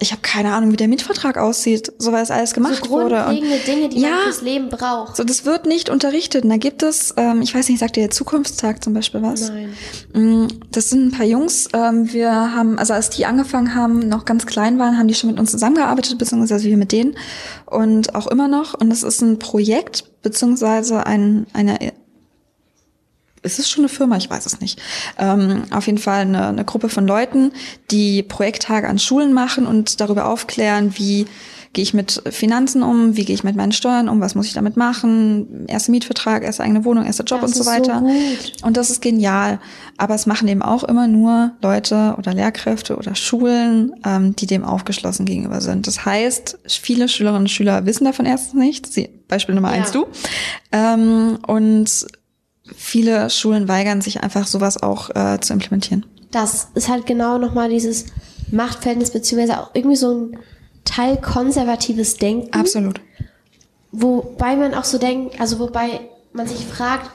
ich 0.03 0.13
habe 0.13 0.23
keine 0.23 0.53
Ahnung, 0.53 0.73
wie 0.73 0.77
der 0.77 0.89
Mietvertrag 0.89 1.39
aussieht, 1.39 1.93
so 1.99 2.13
weil 2.13 2.23
es 2.23 2.31
alles 2.31 2.53
gemacht 2.53 2.85
so 2.85 2.91
wurde. 2.91 3.17
Und 3.21 3.39
grundlegende 3.39 3.59
Dinge, 3.65 3.89
die 3.89 4.01
ja, 4.01 4.11
man 4.11 4.19
fürs 4.25 4.43
Leben 4.43 4.69
braucht. 4.69 5.17
so 5.17 5.25
das 5.25 5.45
wird 5.45 5.67
nicht 5.67 5.89
unterrichtet. 5.89 6.45
Und 6.45 6.51
da 6.51 6.57
gibt 6.57 6.83
es, 6.83 7.15
ähm, 7.17 7.41
ich 7.41 7.55
weiß 7.55 7.69
nicht, 7.69 7.79
sagt 7.79 7.97
der 7.97 8.11
Zukunftstag 8.11 8.83
zum 8.85 8.93
Beispiel 8.95 9.23
was? 9.23 9.51
Nein. 9.51 9.73
Mm, 10.13 10.49
Das 10.71 10.91
sind 10.91 11.07
ein 11.07 11.11
paar 11.13 11.27
Jungs. 11.27 11.69
Ähm, 11.73 12.13
wir 12.13 12.31
haben, 12.31 12.79
also 12.79 12.93
als 12.93 13.11
die 13.11 13.25
angefangen 13.25 13.75
haben, 13.75 14.01
noch 14.01 14.25
ganz 14.25 14.45
klein 14.47 14.79
waren, 14.79 14.99
haben 14.99 15.09
die 15.09 15.15
schon 15.15 15.31
mit 15.31 15.39
uns 15.39 15.51
zusammengearbeitet, 15.53 16.19
beziehungsweise 16.19 16.65
wir 16.65 16.77
mit 16.77 16.93
denen 16.93 17.17
und 17.67 18.15
auch 18.15 18.27
immer 18.27 18.49
noch. 18.49 18.75
Und 18.75 18.91
das 18.91 19.03
ist 19.03 19.23
ein 19.23 19.39
Projekt, 19.39 20.05
beziehungsweise 20.23 21.07
ein, 21.07 21.47
eine 21.53 21.79
ist 23.43 23.59
es 23.59 23.69
schon 23.69 23.83
eine 23.83 23.89
Firma? 23.89 24.17
Ich 24.17 24.31
weiß 24.31 24.47
es 24.47 24.61
nicht. 24.61 24.81
Ähm, 25.19 25.65
auf 25.71 25.87
jeden 25.87 25.99
Fall 25.99 26.23
eine, 26.23 26.49
eine 26.49 26.65
Gruppe 26.65 26.89
von 26.89 27.07
Leuten, 27.07 27.53
die 27.91 28.23
Projekttage 28.23 28.89
an 28.89 28.99
Schulen 28.99 29.33
machen 29.33 29.67
und 29.67 30.01
darüber 30.01 30.27
aufklären, 30.27 30.93
wie 30.97 31.27
gehe 31.75 31.83
ich 31.83 31.95
mit 31.95 32.23
Finanzen 32.31 32.83
um, 32.83 33.17
wie 33.17 33.25
gehe 33.25 33.35
ich 33.35 33.45
mit 33.45 33.57
meinen 33.57 33.73
Steuern 33.73 34.11
um, 34.11 34.21
was 34.21 34.35
muss 34.35 34.47
ich 34.47 34.53
damit 34.53 34.77
machen, 34.77 35.65
erster 35.69 35.91
Mietvertrag, 35.91 36.43
erste 36.45 36.63
eigene 36.63 36.85
Wohnung, 36.85 37.07
erster 37.07 37.25
Job 37.25 37.41
Das 37.41 37.53
und 37.53 37.57
so 37.57 37.63
so 37.63 37.71
weiter. 37.71 38.01
gut. 38.01 38.53
Und 38.63 38.77
das 38.77 38.91
ist 38.91 39.01
genial. 39.01 39.59
Aber 39.97 40.15
es 40.15 40.27
machen 40.27 40.49
eben 40.49 40.61
auch 40.61 40.85
immer 40.85 41.09
nur 41.09 41.53
Leute 41.63 42.15
oder 42.19 42.35
Lehrkräfte 42.35 42.97
oder 42.97 43.15
Schulen, 43.15 43.95
ähm, 44.05 44.37
die 44.37 44.47
dem 44.47 44.65
aufgeschlossen 44.65 45.25
gegenüber 45.25 45.63
sind. 45.63 45.87
Das 45.87 46.05
heißt, 46.05 46.59
viele 46.67 47.09
Schülerinnen 47.09 47.45
und 47.45 47.49
Schüler 47.51 47.87
wissen 47.87 48.05
davon 48.05 48.27
erstens 48.27 48.53
nicht. 48.53 48.93
Sie, 48.93 49.09
Beispiel 49.29 49.55
Nummer 49.55 49.75
Ja. 49.75 49.81
eins 49.81 49.93
du. 49.93 50.05
Ähm, 50.73 51.39
und 51.47 52.07
viele 52.77 53.31
Schulen 53.31 53.69
weigern 53.69 54.01
sich 54.01 54.23
einfach, 54.23 54.47
sowas 54.47 54.83
auch 54.83 55.11
äh, 55.15 55.39
zu 55.41 55.53
implementieren. 55.53 56.07
Das 56.31 56.69
ist 56.75 56.89
halt 56.89 57.07
genau 57.07 57.39
nochmal 57.39 57.69
dieses 57.69 58.07
Machtverhältnis, 58.51 59.11
beziehungsweise 59.11 59.61
auch 59.61 59.71
irgendwie 59.75 59.97
so 59.97 60.13
ein 60.15 60.39
Teil 60.85 61.17
konservatives 61.19 62.17
Denken. 62.17 62.53
Absolut. 62.59 63.01
Wobei 63.93 64.57
man 64.57 64.75
auch 64.75 64.85
so 64.85 64.99
denkt, 64.99 65.41
also 65.41 65.59
wobei 65.59 66.01
man 66.33 66.47
sich 66.47 66.65
fragt, 66.65 67.11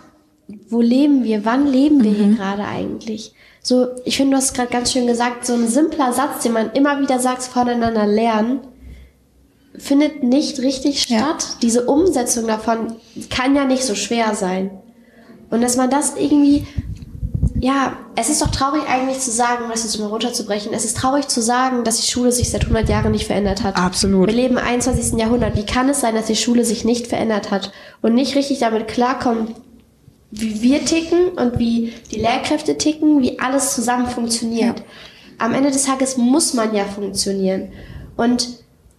wo 0.70 0.80
leben 0.82 1.24
wir, 1.24 1.44
wann 1.44 1.68
leben 1.68 2.04
wir 2.04 2.12
Mhm. 2.12 2.16
hier 2.16 2.36
gerade 2.36 2.64
eigentlich? 2.66 3.34
So, 3.62 3.88
ich 4.06 4.16
finde, 4.16 4.32
du 4.32 4.38
hast 4.38 4.54
gerade 4.54 4.70
ganz 4.72 4.94
schön 4.94 5.08
gesagt, 5.08 5.46
so 5.46 5.54
ein 5.54 5.68
simpler 5.68 6.14
Satz, 6.14 6.44
den 6.44 6.54
man 6.54 6.72
immer 6.72 7.02
wieder 7.02 7.20
sagt, 7.20 7.44
voneinander 7.44 8.06
lernen, 8.06 8.60
findet 9.78 10.24
nicht 10.24 10.60
richtig 10.60 11.10
Ja. 11.10 11.18
statt. 11.20 11.58
Diese 11.62 11.86
Umsetzung 11.86 12.48
davon 12.48 12.96
kann 13.30 13.56
ja 13.56 13.66
nicht 13.66 13.84
so 13.84 13.94
schwer 13.96 14.36
sein. 14.36 14.72
Und 15.50 15.62
dass 15.62 15.78
man 15.78 15.90
das 15.90 16.16
irgendwie, 16.18 16.66
ja, 17.60 17.98
es 18.16 18.30
ist 18.30 18.42
doch 18.42 18.52
traurig 18.52 18.84
eigentlich 18.88 19.20
zu 19.20 19.32
sagen, 19.32 19.66
um 19.66 19.72
das 19.72 19.84
jetzt 19.84 20.00
mal 20.00 20.08
runterzubrechen, 20.08 20.74
es 20.74 20.86
ist 20.86 20.98
traurig 20.98 21.28
zu 21.28 21.42
sagen, 21.42 21.84
dass 21.84 22.02
die 22.02 22.12
Schule 22.12 22.32
sich 22.32 22.50
seit 22.50 22.64
100 22.64 22.90
Jahren 22.90 23.12
nicht 23.12 23.28
verändert 23.28 23.64
hat. 23.64 23.78
Absolut. 23.78 24.28
Wir 24.28 24.36
leben 24.36 24.58
im 24.58 24.64
21. 24.64 25.20
Jahrhundert. 25.20 25.56
Wie 25.56 25.66
kann 25.66 25.90
es 25.90 26.02
sein, 26.02 26.16
dass 26.16 26.26
die 26.26 26.36
Schule 26.36 26.66
sich 26.66 26.84
nicht 26.84 27.08
verändert 27.08 27.52
hat 27.52 27.72
und 28.02 28.14
nicht 28.14 28.36
richtig 28.36 28.60
damit 28.60 28.88
klarkommt, 28.88 29.56
wie 30.32 30.62
wir 30.62 30.84
ticken 30.84 31.30
und 31.30 31.58
wie 31.58 31.94
die 32.12 32.20
Lehrkräfte 32.20 32.78
ticken, 32.78 33.22
wie 33.22 33.40
alles 33.40 33.74
zusammen 33.74 34.08
funktioniert. 34.08 34.84
Am 35.38 35.54
Ende 35.54 35.72
des 35.72 35.84
Tages 35.84 36.18
muss 36.18 36.54
man 36.54 36.76
ja 36.76 36.84
funktionieren. 36.86 37.70
Und 38.18 38.50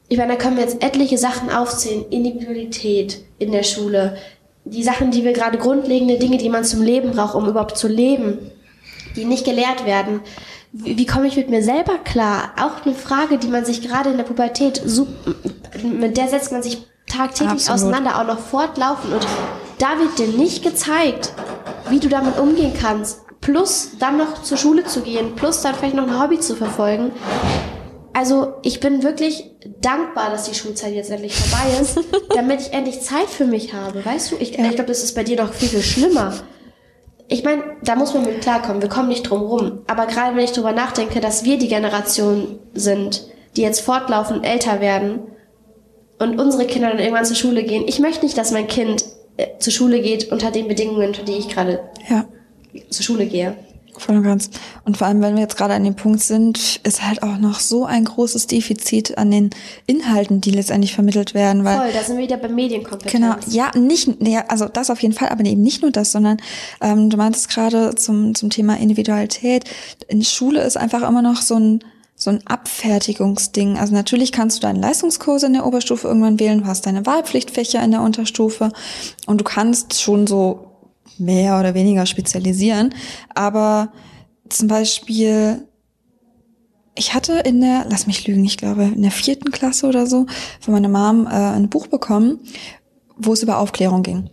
ich 0.08 0.16
meine, 0.16 0.34
da 0.34 0.38
können 0.38 0.56
wir 0.56 0.64
jetzt 0.64 0.82
etliche 0.82 1.18
Sachen 1.18 1.50
aufzählen. 1.50 2.04
Individualität 2.10 3.22
in 3.38 3.52
der 3.52 3.62
Schule. 3.62 4.16
Die 4.70 4.82
Sachen, 4.82 5.10
die 5.10 5.24
wir 5.24 5.32
gerade 5.32 5.58
grundlegende 5.58 6.18
Dinge, 6.18 6.38
die 6.38 6.48
man 6.48 6.64
zum 6.64 6.82
Leben 6.82 7.12
braucht, 7.12 7.34
um 7.34 7.46
überhaupt 7.48 7.76
zu 7.76 7.88
leben, 7.88 8.38
die 9.16 9.24
nicht 9.24 9.44
gelehrt 9.44 9.86
werden. 9.86 10.20
Wie, 10.72 10.98
wie 10.98 11.06
komme 11.06 11.26
ich 11.26 11.36
mit 11.36 11.48
mir 11.48 11.62
selber 11.62 11.98
klar? 12.04 12.52
Auch 12.60 12.84
eine 12.84 12.94
Frage, 12.94 13.38
die 13.38 13.48
man 13.48 13.64
sich 13.64 13.82
gerade 13.82 14.10
in 14.10 14.16
der 14.16 14.24
Pubertät, 14.24 14.82
mit 15.82 16.16
der 16.16 16.28
setzt 16.28 16.52
man 16.52 16.62
sich 16.62 16.86
tagtäglich 17.06 17.68
Absolut. 17.68 17.80
auseinander, 17.80 18.20
auch 18.20 18.26
noch 18.26 18.38
fortlaufend. 18.38 19.14
Und 19.14 19.26
da 19.78 19.98
wird 19.98 20.18
dir 20.18 20.28
nicht 20.28 20.62
gezeigt, 20.62 21.32
wie 21.88 22.00
du 22.00 22.08
damit 22.08 22.38
umgehen 22.38 22.74
kannst. 22.78 23.22
Plus 23.40 23.92
dann 23.98 24.18
noch 24.18 24.42
zur 24.42 24.58
Schule 24.58 24.84
zu 24.84 25.00
gehen, 25.00 25.34
plus 25.36 25.62
dann 25.62 25.74
vielleicht 25.74 25.94
noch 25.94 26.06
ein 26.06 26.20
Hobby 26.20 26.38
zu 26.38 26.54
verfolgen. 26.54 27.12
Also 28.18 28.54
ich 28.62 28.80
bin 28.80 29.04
wirklich 29.04 29.44
dankbar, 29.80 30.30
dass 30.30 30.50
die 30.50 30.54
Schulzeit 30.56 30.92
jetzt 30.92 31.08
endlich 31.08 31.36
vorbei 31.36 31.80
ist, 31.80 32.00
damit 32.34 32.60
ich 32.62 32.72
endlich 32.72 33.00
Zeit 33.00 33.28
für 33.28 33.44
mich 33.44 33.74
habe. 33.74 34.04
Weißt 34.04 34.32
du, 34.32 34.36
ich, 34.40 34.58
ich 34.58 34.70
glaube, 34.70 34.86
das 34.86 35.04
ist 35.04 35.14
bei 35.14 35.22
dir 35.22 35.36
noch 35.40 35.52
viel, 35.52 35.68
viel 35.68 35.82
schlimmer. 35.82 36.34
Ich 37.28 37.44
meine, 37.44 37.62
da 37.84 37.94
muss 37.94 38.14
man 38.14 38.24
mit 38.24 38.40
klarkommen. 38.40 38.82
Wir 38.82 38.88
kommen 38.88 39.08
nicht 39.08 39.22
drum 39.22 39.42
rum. 39.42 39.82
Aber 39.86 40.06
gerade 40.06 40.34
wenn 40.34 40.42
ich 40.42 40.50
darüber 40.50 40.72
nachdenke, 40.72 41.20
dass 41.20 41.44
wir 41.44 41.58
die 41.58 41.68
Generation 41.68 42.58
sind, 42.74 43.28
die 43.54 43.62
jetzt 43.62 43.82
fortlaufend 43.82 44.44
älter 44.44 44.80
werden 44.80 45.20
und 46.18 46.40
unsere 46.40 46.66
Kinder 46.66 46.88
dann 46.88 46.98
irgendwann 46.98 47.24
zur 47.24 47.36
Schule 47.36 47.62
gehen. 47.62 47.84
Ich 47.86 48.00
möchte 48.00 48.24
nicht, 48.24 48.36
dass 48.36 48.50
mein 48.50 48.66
Kind 48.66 49.04
äh, 49.36 49.46
zur 49.60 49.72
Schule 49.72 50.00
geht 50.00 50.32
unter 50.32 50.50
den 50.50 50.66
Bedingungen, 50.66 51.06
unter 51.06 51.22
die 51.22 51.36
ich 51.36 51.48
gerade 51.48 51.78
Ja. 52.10 52.24
zur 52.90 53.04
Schule 53.04 53.26
gehe. 53.26 53.54
Voll 53.98 54.16
und 54.16 54.22
ganz. 54.22 54.50
Und 54.84 54.96
vor 54.96 55.06
allem, 55.06 55.20
wenn 55.20 55.34
wir 55.34 55.42
jetzt 55.42 55.56
gerade 55.56 55.74
an 55.74 55.84
dem 55.84 55.96
Punkt 55.96 56.20
sind, 56.20 56.80
ist 56.84 57.06
halt 57.06 57.22
auch 57.22 57.38
noch 57.38 57.60
so 57.60 57.84
ein 57.84 58.04
großes 58.04 58.46
Defizit 58.46 59.18
an 59.18 59.30
den 59.30 59.50
Inhalten, 59.86 60.40
die 60.40 60.50
letztendlich 60.50 60.94
vermittelt 60.94 61.34
werden, 61.34 61.64
weil 61.64 61.78
Voll, 61.78 61.92
da 61.92 62.02
sind 62.02 62.16
wir 62.16 62.24
wieder 62.24 62.36
bei 62.36 62.48
Medienkompetenz. 62.48 63.12
Genau, 63.12 63.34
ja, 63.48 63.70
nicht, 63.76 64.08
ja, 64.20 64.44
also 64.48 64.66
das 64.66 64.90
auf 64.90 65.02
jeden 65.02 65.14
Fall, 65.14 65.28
aber 65.28 65.44
eben 65.44 65.62
nicht 65.62 65.82
nur 65.82 65.90
das, 65.90 66.12
sondern 66.12 66.38
ähm, 66.80 67.10
du 67.10 67.16
meintest 67.16 67.48
gerade 67.50 67.94
zum, 67.94 68.34
zum 68.34 68.50
Thema 68.50 68.78
Individualität. 68.78 69.64
In 70.08 70.22
Schule 70.22 70.62
ist 70.62 70.76
einfach 70.76 71.06
immer 71.06 71.22
noch 71.22 71.42
so 71.42 71.56
ein 71.56 71.84
so 72.20 72.30
ein 72.30 72.44
Abfertigungsding. 72.46 73.78
Also 73.78 73.94
natürlich 73.94 74.32
kannst 74.32 74.56
du 74.56 74.60
deine 74.62 74.80
Leistungskurse 74.80 75.46
in 75.46 75.52
der 75.52 75.64
Oberstufe 75.64 76.08
irgendwann 76.08 76.40
wählen, 76.40 76.62
du 76.62 76.66
hast 76.66 76.84
deine 76.84 77.06
Wahlpflichtfächer 77.06 77.80
in 77.82 77.92
der 77.92 78.02
Unterstufe 78.02 78.72
und 79.26 79.40
du 79.40 79.44
kannst 79.44 80.00
schon 80.00 80.26
so 80.26 80.67
mehr 81.20 81.58
oder 81.58 81.74
weniger 81.74 82.06
spezialisieren. 82.06 82.94
Aber 83.34 83.92
zum 84.48 84.68
Beispiel 84.68 85.68
ich 86.98 87.14
hatte 87.14 87.34
in 87.34 87.60
der, 87.60 87.86
lass 87.88 88.06
mich 88.06 88.26
lügen, 88.26 88.44
ich 88.44 88.56
glaube 88.56 88.82
in 88.82 89.02
der 89.02 89.10
vierten 89.10 89.50
Klasse 89.52 89.86
oder 89.86 90.06
so 90.06 90.26
von 90.60 90.74
meiner 90.74 90.88
Mom 90.88 91.26
äh, 91.26 91.30
ein 91.30 91.68
Buch 91.68 91.86
bekommen, 91.86 92.40
wo 93.16 93.32
es 93.32 93.42
über 93.42 93.58
Aufklärung 93.58 94.02
ging. 94.02 94.30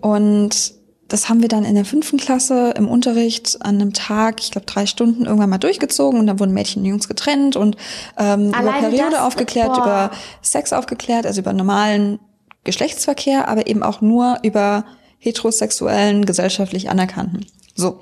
Und 0.00 0.74
das 1.06 1.28
haben 1.28 1.40
wir 1.40 1.48
dann 1.48 1.64
in 1.64 1.74
der 1.74 1.86
fünften 1.86 2.18
Klasse 2.18 2.74
im 2.76 2.86
Unterricht 2.86 3.58
an 3.62 3.76
einem 3.76 3.94
Tag, 3.94 4.40
ich 4.42 4.50
glaube 4.50 4.66
drei 4.66 4.84
Stunden, 4.84 5.24
irgendwann 5.24 5.48
mal 5.48 5.58
durchgezogen 5.58 6.20
und 6.20 6.26
dann 6.26 6.38
wurden 6.38 6.52
Mädchen 6.52 6.82
und 6.82 6.88
Jungs 6.88 7.08
getrennt 7.08 7.56
und 7.56 7.76
ähm, 8.18 8.48
über 8.48 8.72
Periode 8.72 9.12
das- 9.12 9.20
aufgeklärt, 9.20 9.72
boah. 9.72 9.82
über 9.82 10.10
Sex 10.42 10.72
aufgeklärt, 10.72 11.24
also 11.24 11.40
über 11.40 11.52
normalen 11.52 12.18
Geschlechtsverkehr, 12.64 13.48
aber 13.48 13.68
eben 13.68 13.82
auch 13.82 14.02
nur 14.02 14.38
über 14.42 14.84
heterosexuellen, 15.18 16.24
gesellschaftlich 16.24 16.90
anerkannten. 16.90 17.46
So. 17.74 18.00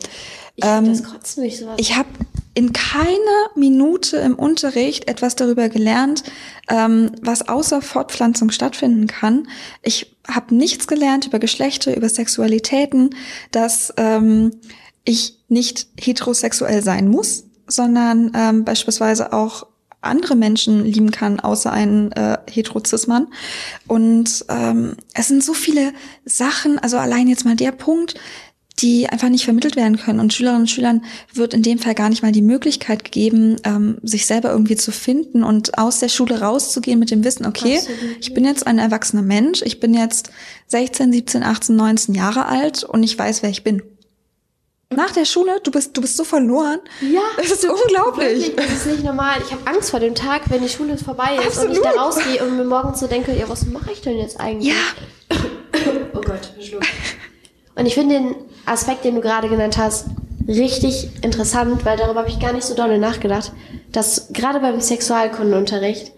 Ich 0.57 0.65
Ähm, 0.65 0.87
das 0.87 1.05
kotzt 1.05 1.39
mich 1.39 1.59
sowas. 1.59 1.75
ich 1.77 1.97
habe 1.97 2.09
in 2.55 2.73
keiner 2.73 3.51
Minute 3.55 4.17
im 4.17 4.35
Unterricht 4.35 5.09
etwas 5.09 5.37
darüber 5.37 5.69
gelernt, 5.69 6.23
ähm, 6.69 7.13
was 7.21 7.47
außer 7.49 7.83
Fortpflanzung 7.83 8.51
stattfinden 8.51 9.07
kann. 9.07 9.49
Ich 9.83 10.17
habe 10.27 10.55
nichts 10.55 10.87
gelernt 10.87 11.27
über 11.27 11.39
Geschlechter, 11.39 11.95
über 11.95 12.09
Sexualitäten, 12.09 13.15
dass 13.51 13.93
ähm, 13.99 14.53
ich 15.05 15.39
nicht 15.49 15.89
heterosexuell 16.01 16.83
sein 16.83 17.09
muss, 17.09 17.45
sondern 17.67 18.33
ähm, 18.35 18.65
beispielsweise 18.65 19.35
auch 19.35 19.67
andere 20.01 20.37
Menschen 20.37 20.85
lieben 20.85 21.11
kann, 21.11 21.41
außer 21.41 21.73
einen 21.73 22.13
äh, 22.13 22.39
Heterozismann. 22.51 23.29
Und 23.87 24.45
ähm, 24.49 24.97
es 25.15 25.29
sind 25.29 25.43
so 25.43 25.55
viele 25.55 25.93
Sachen, 26.25 26.79
also 26.79 26.99
allein 26.99 27.29
jetzt 27.29 27.45
mal 27.45 27.57
der 27.57 27.73
Punkt, 27.73 28.15
die 28.81 29.09
einfach 29.09 29.29
nicht 29.29 29.45
vermittelt 29.45 29.77
werden 29.77 29.97
können. 29.97 30.21
Und 30.21 30.35
Schülerinnen 30.35 30.63
und 30.63 30.71
Schülern 30.71 31.05
wird 31.33 31.55
in 31.55 31.63
dem 31.63 31.79
Fall 31.79 31.95
gar 31.95 32.11
nicht 32.11 32.23
mal 32.23 32.33
die 32.33 32.43
Möglichkeit 32.43 33.05
gegeben, 33.05 33.57
ähm, 33.65 33.99
sich 34.03 34.27
selber 34.27 34.51
irgendwie 34.51 34.77
zu 34.77 34.93
finden 34.93 35.43
und 35.45 35.79
aus 35.79 36.01
der 36.01 36.09
Schule 36.09 36.41
rauszugehen 36.41 36.99
mit 36.99 37.11
dem 37.11 37.25
Wissen, 37.25 37.47
okay, 37.47 37.79
Absolut. 37.79 38.01
ich 38.21 38.35
bin 38.35 38.45
jetzt 38.45 38.67
ein 38.67 38.79
erwachsener 38.79 39.23
Mensch, 39.23 39.63
ich 39.63 39.81
bin 39.81 39.95
jetzt 39.95 40.31
16, 40.69 41.13
17, 41.13 41.43
18, 41.43 41.77
19 41.77 42.15
Jahre 42.15 42.47
alt 42.47 42.85
und 42.85 43.03
ich 43.03 43.19
weiß, 43.19 43.43
wer 43.43 43.51
ich 43.51 43.65
bin. 43.65 43.83
Nach 44.95 45.11
der 45.11 45.25
Schule, 45.25 45.61
du 45.65 45.73
bist, 45.73 45.97
du 45.97 46.01
bist 46.01 46.17
so 46.17 46.23
verloren. 46.23 46.79
Ja, 47.01 47.21
Das 47.37 47.51
ist 47.51 47.65
unglaublich. 47.65 48.47
Wirklich, 48.49 48.55
das 48.57 48.73
ist 48.73 48.87
nicht 48.87 49.05
normal. 49.05 49.39
Ich 49.45 49.51
habe 49.53 49.67
Angst 49.67 49.91
vor 49.91 49.99
dem 49.99 50.15
Tag, 50.15 50.43
wenn 50.49 50.63
die 50.63 50.69
Schule 50.69 50.97
vorbei 50.97 51.37
ist 51.49 51.59
und 51.59 51.73
ich 51.73 51.79
Absolut. 51.79 51.85
da 51.85 52.01
rausgehe 52.03 52.45
und 52.45 52.57
mir 52.57 52.65
morgens 52.65 53.01
so 53.01 53.09
denke, 53.09 53.33
ja, 53.37 53.49
was 53.49 53.67
mache 53.67 53.91
ich 53.93 54.01
denn 54.01 54.17
jetzt 54.19 54.39
eigentlich? 54.39 54.73
Ja, 54.73 55.37
Oh 56.15 56.21
Gott, 56.21 56.47
verschluckt. 56.55 56.87
Und 57.75 57.87
ich 57.87 57.95
finde 57.95 58.15
den 58.15 58.35
Aspekt, 58.65 59.05
den 59.05 59.17
du 59.17 59.21
gerade 59.21 59.49
genannt 59.49 59.77
hast, 59.77 60.07
richtig 60.47 61.11
interessant, 61.23 61.85
weil 61.85 61.97
darüber 61.99 62.21
habe 62.21 62.31
ich 62.31 62.39
gar 62.39 62.53
nicht 62.53 62.65
so 62.65 62.75
doll 62.75 62.97
nachgedacht, 62.99 63.53
dass 63.91 64.29
gerade 64.33 64.61
beim 64.61 64.81
Sexualkundenunterricht 64.81 66.13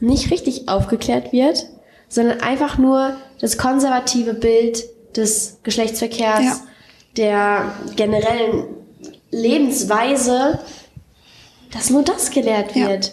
nicht 0.00 0.30
richtig 0.30 0.68
aufgeklärt 0.68 1.32
wird, 1.32 1.66
sondern 2.08 2.40
einfach 2.40 2.76
nur 2.76 3.16
das 3.40 3.56
konservative 3.56 4.34
Bild 4.34 4.84
des 5.16 5.58
Geschlechtsverkehrs, 5.62 6.44
Ja. 6.44 6.60
Der 7.16 7.74
generellen 7.96 8.64
Lebensweise, 9.30 10.60
dass 11.72 11.90
nur 11.90 12.02
das 12.02 12.30
gelehrt 12.30 12.74
Ja. 12.74 12.88
wird. 12.88 13.12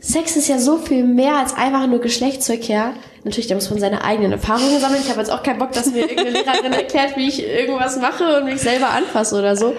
Sex 0.00 0.34
ist 0.36 0.48
ja 0.48 0.58
so 0.58 0.78
viel 0.78 1.04
mehr 1.04 1.36
als 1.36 1.54
einfach 1.54 1.86
nur 1.86 2.00
Geschlechtsverkehr. 2.00 2.94
Natürlich, 3.24 3.46
da 3.46 3.54
muss 3.54 3.70
man 3.70 3.78
seine 3.78 4.02
eigenen 4.02 4.32
Erfahrungen 4.32 4.80
sammeln. 4.80 5.00
Ich 5.00 5.08
habe 5.10 5.20
jetzt 5.20 5.30
auch 5.30 5.44
keinen 5.44 5.60
Bock, 5.60 5.70
dass 5.72 5.86
mir 5.92 6.00
irgendeine 6.00 6.30
Lehrerin 6.30 6.72
erklärt, 6.72 7.16
wie 7.16 7.28
ich 7.28 7.46
irgendwas 7.46 7.96
mache 8.00 8.38
und 8.38 8.46
mich 8.46 8.60
selber 8.60 8.90
anfasse 8.90 9.38
oder 9.38 9.54
so. 9.56 9.74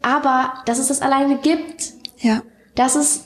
Aber 0.00 0.54
dass 0.64 0.78
es 0.78 0.88
das 0.88 1.02
alleine 1.02 1.36
gibt, 1.36 1.92
Ja. 2.18 2.42
das 2.74 2.96
ist 2.96 3.24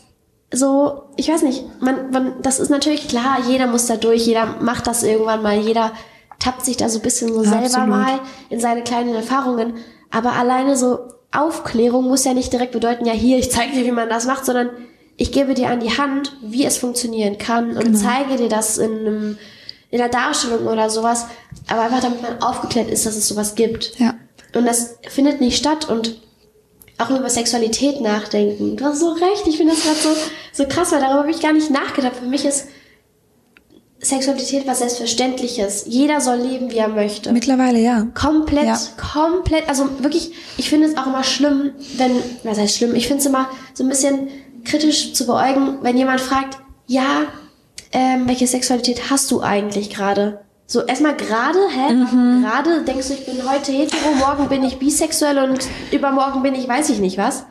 so, 0.52 1.02
ich 1.16 1.28
weiß 1.28 1.42
nicht, 1.42 1.64
man, 1.80 2.10
man, 2.10 2.34
das 2.42 2.58
ist 2.58 2.70
natürlich 2.70 3.06
klar, 3.08 3.38
jeder 3.48 3.68
muss 3.68 3.86
da 3.86 3.96
durch, 3.96 4.26
jeder 4.26 4.46
macht 4.60 4.86
das 4.88 5.02
irgendwann 5.04 5.42
mal, 5.42 5.58
jeder 5.58 5.92
tappt 6.38 6.64
sich 6.64 6.76
da 6.76 6.88
so 6.88 6.98
ein 6.98 7.02
bisschen 7.02 7.32
so 7.32 7.42
selber 7.42 7.64
Absolut. 7.64 7.88
mal 7.88 8.20
in 8.50 8.60
seine 8.60 8.82
kleinen 8.82 9.14
Erfahrungen. 9.14 9.74
Aber 10.10 10.32
alleine 10.32 10.76
so 10.76 10.98
Aufklärung 11.32 12.06
muss 12.06 12.24
ja 12.24 12.34
nicht 12.34 12.52
direkt 12.52 12.72
bedeuten, 12.72 13.06
ja 13.06 13.12
hier, 13.12 13.38
ich 13.38 13.50
zeige 13.50 13.72
dir, 13.72 13.84
wie 13.84 13.90
man 13.90 14.08
das 14.08 14.26
macht, 14.26 14.44
sondern 14.44 14.70
ich 15.16 15.32
gebe 15.32 15.54
dir 15.54 15.68
an 15.68 15.80
die 15.80 15.96
Hand, 15.96 16.36
wie 16.42 16.64
es 16.64 16.76
funktionieren 16.76 17.38
kann 17.38 17.76
und 17.76 17.94
zeige 17.96 18.36
dir 18.36 18.48
das 18.48 18.78
in 18.78 18.98
einem, 18.98 19.38
in 19.90 20.00
einer 20.00 20.10
Darstellung 20.10 20.66
oder 20.66 20.90
sowas. 20.90 21.26
Aber 21.68 21.82
einfach 21.82 22.00
damit 22.00 22.22
man 22.22 22.42
aufgeklärt 22.42 22.90
ist, 22.90 23.06
dass 23.06 23.16
es 23.16 23.28
sowas 23.28 23.54
gibt. 23.54 23.98
Ja. 23.98 24.14
Und 24.54 24.66
das 24.66 24.98
findet 25.08 25.40
nicht 25.40 25.56
statt 25.56 25.88
und 25.88 26.20
auch 26.98 27.10
über 27.10 27.28
Sexualität 27.28 28.00
nachdenken. 28.00 28.76
Du 28.76 28.84
hast 28.84 29.00
so 29.00 29.12
recht, 29.12 29.46
ich 29.46 29.56
finde 29.56 29.74
das 29.74 29.82
gerade 29.82 29.98
so, 29.98 30.10
so 30.52 30.68
krass, 30.68 30.92
weil 30.92 31.00
darüber 31.00 31.20
habe 31.20 31.30
ich 31.30 31.40
gar 31.40 31.52
nicht 31.52 31.70
nachgedacht. 31.70 32.16
Für 32.16 32.26
mich 32.26 32.44
ist 32.44 32.68
Sexualität 34.04 34.66
was 34.66 34.78
Selbstverständliches. 34.80 35.84
Jeder 35.86 36.20
soll 36.20 36.36
leben, 36.38 36.70
wie 36.70 36.76
er 36.76 36.88
möchte. 36.88 37.32
Mittlerweile 37.32 37.78
ja. 37.78 38.06
Komplett, 38.14 38.64
Ja. 38.66 38.78
komplett, 39.12 39.68
also 39.68 39.88
wirklich, 40.00 40.32
ich 40.58 40.68
finde 40.68 40.86
es 40.88 40.96
auch 40.96 41.06
immer 41.06 41.24
schlimm, 41.24 41.72
wenn, 41.96 42.12
was 42.42 42.58
heißt 42.58 42.76
schlimm, 42.76 42.94
ich 42.94 43.06
finde 43.06 43.20
es 43.20 43.26
immer 43.26 43.48
so 43.72 43.82
ein 43.84 43.88
bisschen 43.88 44.28
kritisch 44.64 45.14
zu 45.14 45.26
beäugen, 45.26 45.78
wenn 45.82 45.96
jemand 45.96 46.20
fragt, 46.20 46.58
ja, 46.86 47.22
ähm, 47.92 48.26
welche 48.26 48.46
Sexualität 48.46 49.10
hast 49.10 49.30
du 49.30 49.40
eigentlich 49.42 49.90
gerade? 49.90 50.40
So, 50.66 50.82
erstmal 50.82 51.14
gerade, 51.16 51.58
hä? 51.70 51.94
Gerade 52.42 52.82
denkst 52.84 53.08
du, 53.08 53.14
ich 53.14 53.26
bin 53.26 53.48
heute 53.48 53.70
hetero, 53.72 54.14
morgen 54.18 54.48
bin 54.48 54.64
ich 54.64 54.78
bisexuell 54.78 55.38
und 55.38 55.58
übermorgen 55.92 56.42
bin 56.42 56.54
ich 56.54 56.66
weiß 56.66 56.88
ich 56.90 56.98
nicht 57.00 57.18
was. 57.18 57.44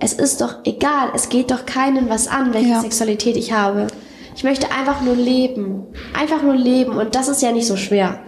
Es 0.00 0.12
ist 0.12 0.40
doch 0.40 0.56
egal, 0.64 1.10
es 1.14 1.28
geht 1.28 1.50
doch 1.52 1.64
keinen 1.66 2.10
was 2.10 2.26
an, 2.28 2.52
welche 2.52 2.70
Ja. 2.70 2.80
Sexualität 2.80 3.36
ich 3.36 3.52
habe. 3.52 3.86
Ich 4.34 4.44
möchte 4.44 4.72
einfach 4.72 5.00
nur 5.00 5.14
leben. 5.14 5.86
Einfach 6.12 6.42
nur 6.42 6.56
leben 6.56 6.92
und 6.96 7.14
das 7.14 7.28
ist 7.28 7.42
ja 7.42 7.52
nicht 7.52 7.66
so 7.66 7.76
schwer. 7.76 8.20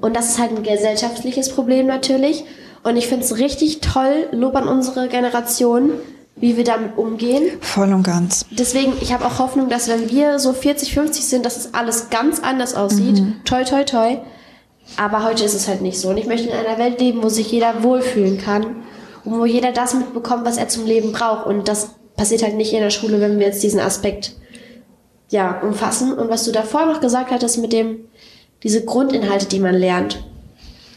Und 0.00 0.16
das 0.16 0.30
ist 0.30 0.38
halt 0.38 0.50
ein 0.50 0.62
gesellschaftliches 0.62 1.50
Problem 1.50 1.86
natürlich. 1.86 2.44
Und 2.82 2.96
ich 2.96 3.06
finde 3.06 3.24
es 3.24 3.38
richtig 3.38 3.80
toll, 3.80 4.26
Lob 4.32 4.56
an 4.56 4.66
unsere 4.66 5.08
Generation, 5.08 5.92
wie 6.36 6.56
wir 6.56 6.64
damit 6.64 6.98
umgehen. 6.98 7.44
Voll 7.60 7.92
und 7.92 8.02
ganz. 8.02 8.44
Deswegen, 8.50 8.94
ich 9.00 9.12
habe 9.12 9.24
auch 9.24 9.38
Hoffnung, 9.38 9.68
dass 9.68 9.88
wenn 9.88 10.10
wir 10.10 10.40
so 10.40 10.52
40, 10.52 10.92
50 10.92 11.24
sind, 11.24 11.46
dass 11.46 11.56
es 11.56 11.74
alles 11.74 12.10
ganz 12.10 12.40
anders 12.40 12.74
aussieht. 12.74 13.22
Toi, 13.44 13.62
toi, 13.64 13.84
toi. 13.84 14.18
Aber 14.96 15.22
heute 15.24 15.44
ist 15.44 15.54
es 15.54 15.68
halt 15.68 15.80
nicht 15.80 16.00
so. 16.00 16.08
Und 16.08 16.16
ich 16.16 16.26
möchte 16.26 16.48
in 16.48 16.54
einer 16.54 16.78
Welt 16.78 17.00
leben, 17.00 17.22
wo 17.22 17.28
sich 17.28 17.50
jeder 17.52 17.84
wohlfühlen 17.84 18.38
kann. 18.38 18.82
Und 19.24 19.38
wo 19.38 19.44
jeder 19.44 19.70
das 19.70 19.94
mitbekommt, 19.94 20.44
was 20.44 20.56
er 20.56 20.68
zum 20.68 20.84
Leben 20.84 21.12
braucht. 21.12 21.46
Und 21.46 21.68
das 21.68 21.90
passiert 22.16 22.42
halt 22.42 22.56
nicht 22.56 22.72
in 22.72 22.80
der 22.80 22.90
Schule, 22.90 23.20
wenn 23.20 23.38
wir 23.38 23.46
jetzt 23.46 23.62
diesen 23.62 23.78
Aspekt 23.78 24.34
ja, 25.32 25.60
umfassen. 25.62 26.12
Und 26.12 26.28
was 26.30 26.44
du 26.44 26.52
davor 26.52 26.86
noch 26.86 27.00
gesagt 27.00 27.30
hattest 27.30 27.58
mit 27.58 27.72
dem, 27.72 28.04
diese 28.62 28.84
Grundinhalte, 28.84 29.46
die 29.46 29.58
man 29.58 29.74
lernt. 29.74 30.22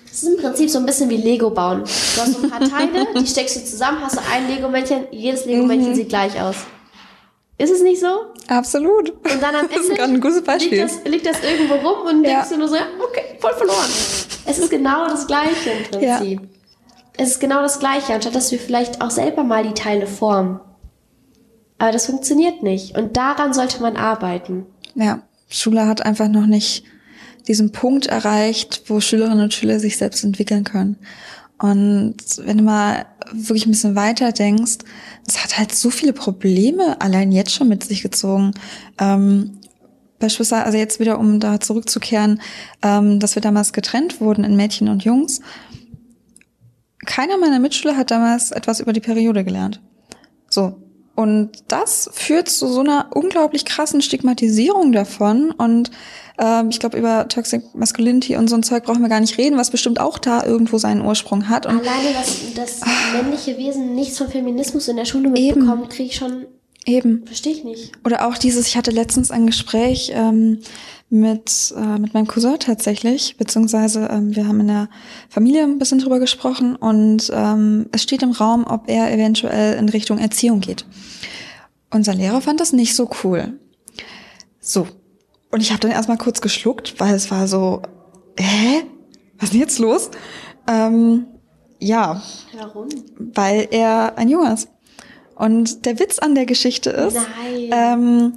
Das 0.09 0.23
ist 0.23 0.29
im 0.29 0.37
Prinzip 0.37 0.69
so 0.69 0.77
ein 0.79 0.85
bisschen 0.85 1.09
wie 1.09 1.17
Lego 1.17 1.49
bauen. 1.49 1.83
Du 1.83 2.21
hast 2.21 2.33
so 2.33 2.43
ein 2.43 2.49
paar 2.49 2.59
Teile, 2.69 3.07
die 3.19 3.25
steckst 3.27 3.55
du 3.57 3.65
zusammen, 3.65 3.97
hast 4.01 4.15
du 4.17 4.21
ein 4.31 4.47
Lego-Männchen, 4.47 5.07
jedes 5.11 5.45
Lego-Männchen 5.45 5.95
sieht 5.95 6.09
gleich 6.09 6.39
aus. 6.39 6.55
Ist 7.57 7.71
es 7.71 7.81
nicht 7.81 8.01
so? 8.01 8.07
Absolut. 8.47 9.09
Und 9.11 9.41
dann 9.41 9.55
am 9.55 9.65
Ende. 9.69 9.95
Liegt, 10.69 10.83
das, 10.83 10.99
liegt 11.05 11.25
das 11.25 11.37
irgendwo 11.41 11.75
rum 11.75 12.07
und 12.07 12.23
Ja. 12.23 12.31
denkst 12.31 12.49
du 12.49 12.57
nur 12.57 12.67
so, 12.67 12.75
ja, 12.75 12.83
okay, 13.01 13.37
voll 13.39 13.53
verloren. 13.53 13.89
Es 14.45 14.59
ist 14.59 14.69
genau 14.69 15.07
das 15.07 15.25
Gleiche 15.25 15.69
im 15.71 15.83
Prinzip. 15.89 16.41
Es 17.17 17.29
ist 17.31 17.39
genau 17.39 17.61
das 17.61 17.79
Gleiche, 17.79 18.13
anstatt 18.13 18.35
dass 18.35 18.51
wir 18.51 18.59
vielleicht 18.59 19.01
auch 19.01 19.09
selber 19.09 19.43
mal 19.43 19.63
die 19.63 19.73
Teile 19.73 20.05
formen. 20.05 20.59
Aber 21.77 21.91
das 21.91 22.05
funktioniert 22.05 22.63
nicht. 22.63 22.97
Und 22.97 23.17
daran 23.17 23.53
sollte 23.53 23.81
man 23.81 23.97
arbeiten. 23.97 24.65
Ja, 24.95 25.23
Schule 25.49 25.87
hat 25.87 26.05
einfach 26.05 26.27
noch 26.27 26.45
nicht 26.45 26.83
diesen 27.47 27.71
Punkt 27.71 28.07
erreicht, 28.07 28.83
wo 28.87 28.99
Schülerinnen 28.99 29.43
und 29.43 29.53
Schüler 29.53 29.79
sich 29.79 29.97
selbst 29.97 30.23
entwickeln 30.23 30.63
können. 30.63 30.97
Und 31.57 32.17
wenn 32.37 32.57
du 32.57 32.63
mal 32.63 33.05
wirklich 33.31 33.65
ein 33.65 33.71
bisschen 33.71 33.95
weiter 33.95 34.31
denkst, 34.31 34.79
es 35.27 35.43
hat 35.43 35.57
halt 35.57 35.73
so 35.73 35.89
viele 35.89 36.13
Probleme 36.13 36.99
allein 37.01 37.31
jetzt 37.31 37.53
schon 37.53 37.69
mit 37.69 37.83
sich 37.83 38.01
gezogen. 38.01 38.53
Ähm, 38.99 39.59
beispielsweise, 40.19 40.65
also 40.65 40.77
jetzt 40.77 40.99
wieder, 40.99 41.19
um 41.19 41.39
da 41.39 41.59
zurückzukehren, 41.59 42.41
ähm, 42.81 43.19
dass 43.19 43.35
wir 43.35 43.41
damals 43.41 43.73
getrennt 43.73 44.19
wurden 44.19 44.43
in 44.43 44.55
Mädchen 44.55 44.89
und 44.89 45.03
Jungs. 45.03 45.39
Keiner 47.05 47.37
meiner 47.37 47.59
Mitschüler 47.59 47.95
hat 47.95 48.11
damals 48.11 48.51
etwas 48.51 48.79
über 48.79 48.91
die 48.91 49.01
Periode 49.01 49.43
gelernt. 49.43 49.81
So. 50.49 50.81
Und 51.15 51.51
das 51.69 52.09
führt 52.13 52.49
zu 52.49 52.67
so 52.67 52.81
einer 52.81 53.07
unglaublich 53.11 53.63
krassen 53.65 54.01
Stigmatisierung 54.01 54.91
davon. 54.91 55.51
Und 55.51 55.91
ähm, 56.37 56.69
ich 56.69 56.79
glaube, 56.79 56.97
über 56.97 57.27
Toxic 57.29 57.73
Masculinity 57.73 58.35
und 58.35 58.49
so 58.49 58.55
ein 58.55 58.63
Zeug 58.63 58.83
brauchen 58.83 59.01
wir 59.01 59.09
gar 59.09 59.21
nicht 59.21 59.37
reden, 59.37 59.57
was 59.57 59.71
bestimmt 59.71 59.99
auch 59.99 60.17
da 60.17 60.43
irgendwo 60.43 60.77
seinen 60.77 61.01
Ursprung 61.01 61.47
hat. 61.47 61.65
Und 61.65 61.79
Alleine, 61.79 62.13
dass 62.13 62.53
das 62.53 62.81
männliche 63.13 63.57
Wesen 63.57 63.95
nichts 63.95 64.17
von 64.17 64.27
Feminismus 64.27 64.89
in 64.89 64.97
der 64.97 65.05
Schule 65.05 65.29
mitbekommt, 65.29 65.89
kriege 65.89 66.09
ich 66.09 66.15
schon, 66.17 66.45
eben. 66.85 67.25
verstehe 67.25 67.53
ich 67.53 67.63
nicht. 67.63 67.91
Oder 68.03 68.27
auch 68.27 68.37
dieses, 68.37 68.67
ich 68.67 68.75
hatte 68.75 68.91
letztens 68.91 69.31
ein 69.31 69.47
Gespräch 69.47 70.11
ähm, 70.13 70.59
mit, 71.09 71.73
äh, 71.77 71.99
mit 71.99 72.13
meinem 72.13 72.27
Cousin 72.27 72.57
tatsächlich, 72.59 73.37
beziehungsweise 73.37 74.07
ähm, 74.11 74.35
wir 74.35 74.47
haben 74.47 74.59
in 74.59 74.67
der 74.67 74.89
Familie 75.29 75.63
ein 75.63 75.77
bisschen 75.77 75.99
drüber 75.99 76.19
gesprochen 76.19 76.75
und 76.75 77.31
ähm, 77.33 77.87
es 77.91 78.03
steht 78.03 78.23
im 78.23 78.31
Raum, 78.31 78.65
ob 78.65 78.89
er 78.89 79.11
eventuell 79.13 79.77
in 79.77 79.87
Richtung 79.89 80.17
Erziehung 80.17 80.61
geht. 80.61 80.85
Unser 81.91 82.15
Lehrer 82.15 82.41
fand 82.41 82.59
das 82.59 82.73
nicht 82.73 82.95
so 82.95 83.09
cool. 83.23 83.59
So. 84.59 84.87
Und 85.51 85.61
ich 85.61 85.71
habe 85.71 85.79
dann 85.79 85.91
erstmal 85.91 86.17
kurz 86.17 86.41
geschluckt, 86.41 86.99
weil 86.99 87.13
es 87.13 87.29
war 87.31 87.47
so, 87.47 87.81
hä? 88.37 88.83
Was 89.37 89.49
ist 89.49 89.53
denn 89.53 89.61
jetzt 89.61 89.79
los? 89.79 90.09
Ähm, 90.67 91.27
ja, 91.79 92.21
Warum? 92.57 92.89
weil 93.19 93.67
er 93.71 94.17
ein 94.17 94.29
Junge 94.29 94.53
ist. 94.53 94.69
Und 95.35 95.85
der 95.85 95.99
Witz 95.99 96.19
an 96.19 96.33
der 96.33 96.45
Geschichte 96.45 96.89
ist, 96.89 97.15
Nein. 97.15 97.69
ähm, 97.71 98.33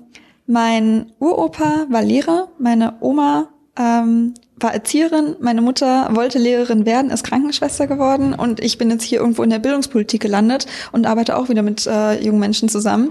mein 0.49 1.13
Uropa 1.21 1.87
war 1.91 2.03
Lehrer, 2.03 2.49
meine 2.59 2.95
Oma 3.01 3.51
ähm, 3.79 4.33
war 4.57 4.73
Erzieherin, 4.73 5.37
meine 5.41 5.61
Mutter 5.61 6.09
wollte 6.17 6.39
Lehrerin 6.39 6.87
werden, 6.87 7.11
ist 7.11 7.23
Krankenschwester 7.23 7.87
geworden 7.87 8.35
und 8.35 8.59
ich 8.59 8.79
bin 8.79 8.91
jetzt 8.91 9.05
hier 9.05 9.21
irgendwo 9.21 9.43
in 9.43 9.51
der 9.51 9.59
Bildungspolitik 9.59 10.23
gelandet 10.23 10.67
und 10.91 11.07
arbeite 11.07 11.37
auch 11.37 11.51
wieder 11.51 11.63
mit 11.63 11.87
äh, 11.87 12.19
jungen 12.25 12.41
Menschen 12.41 12.71
zusammen. 12.71 13.11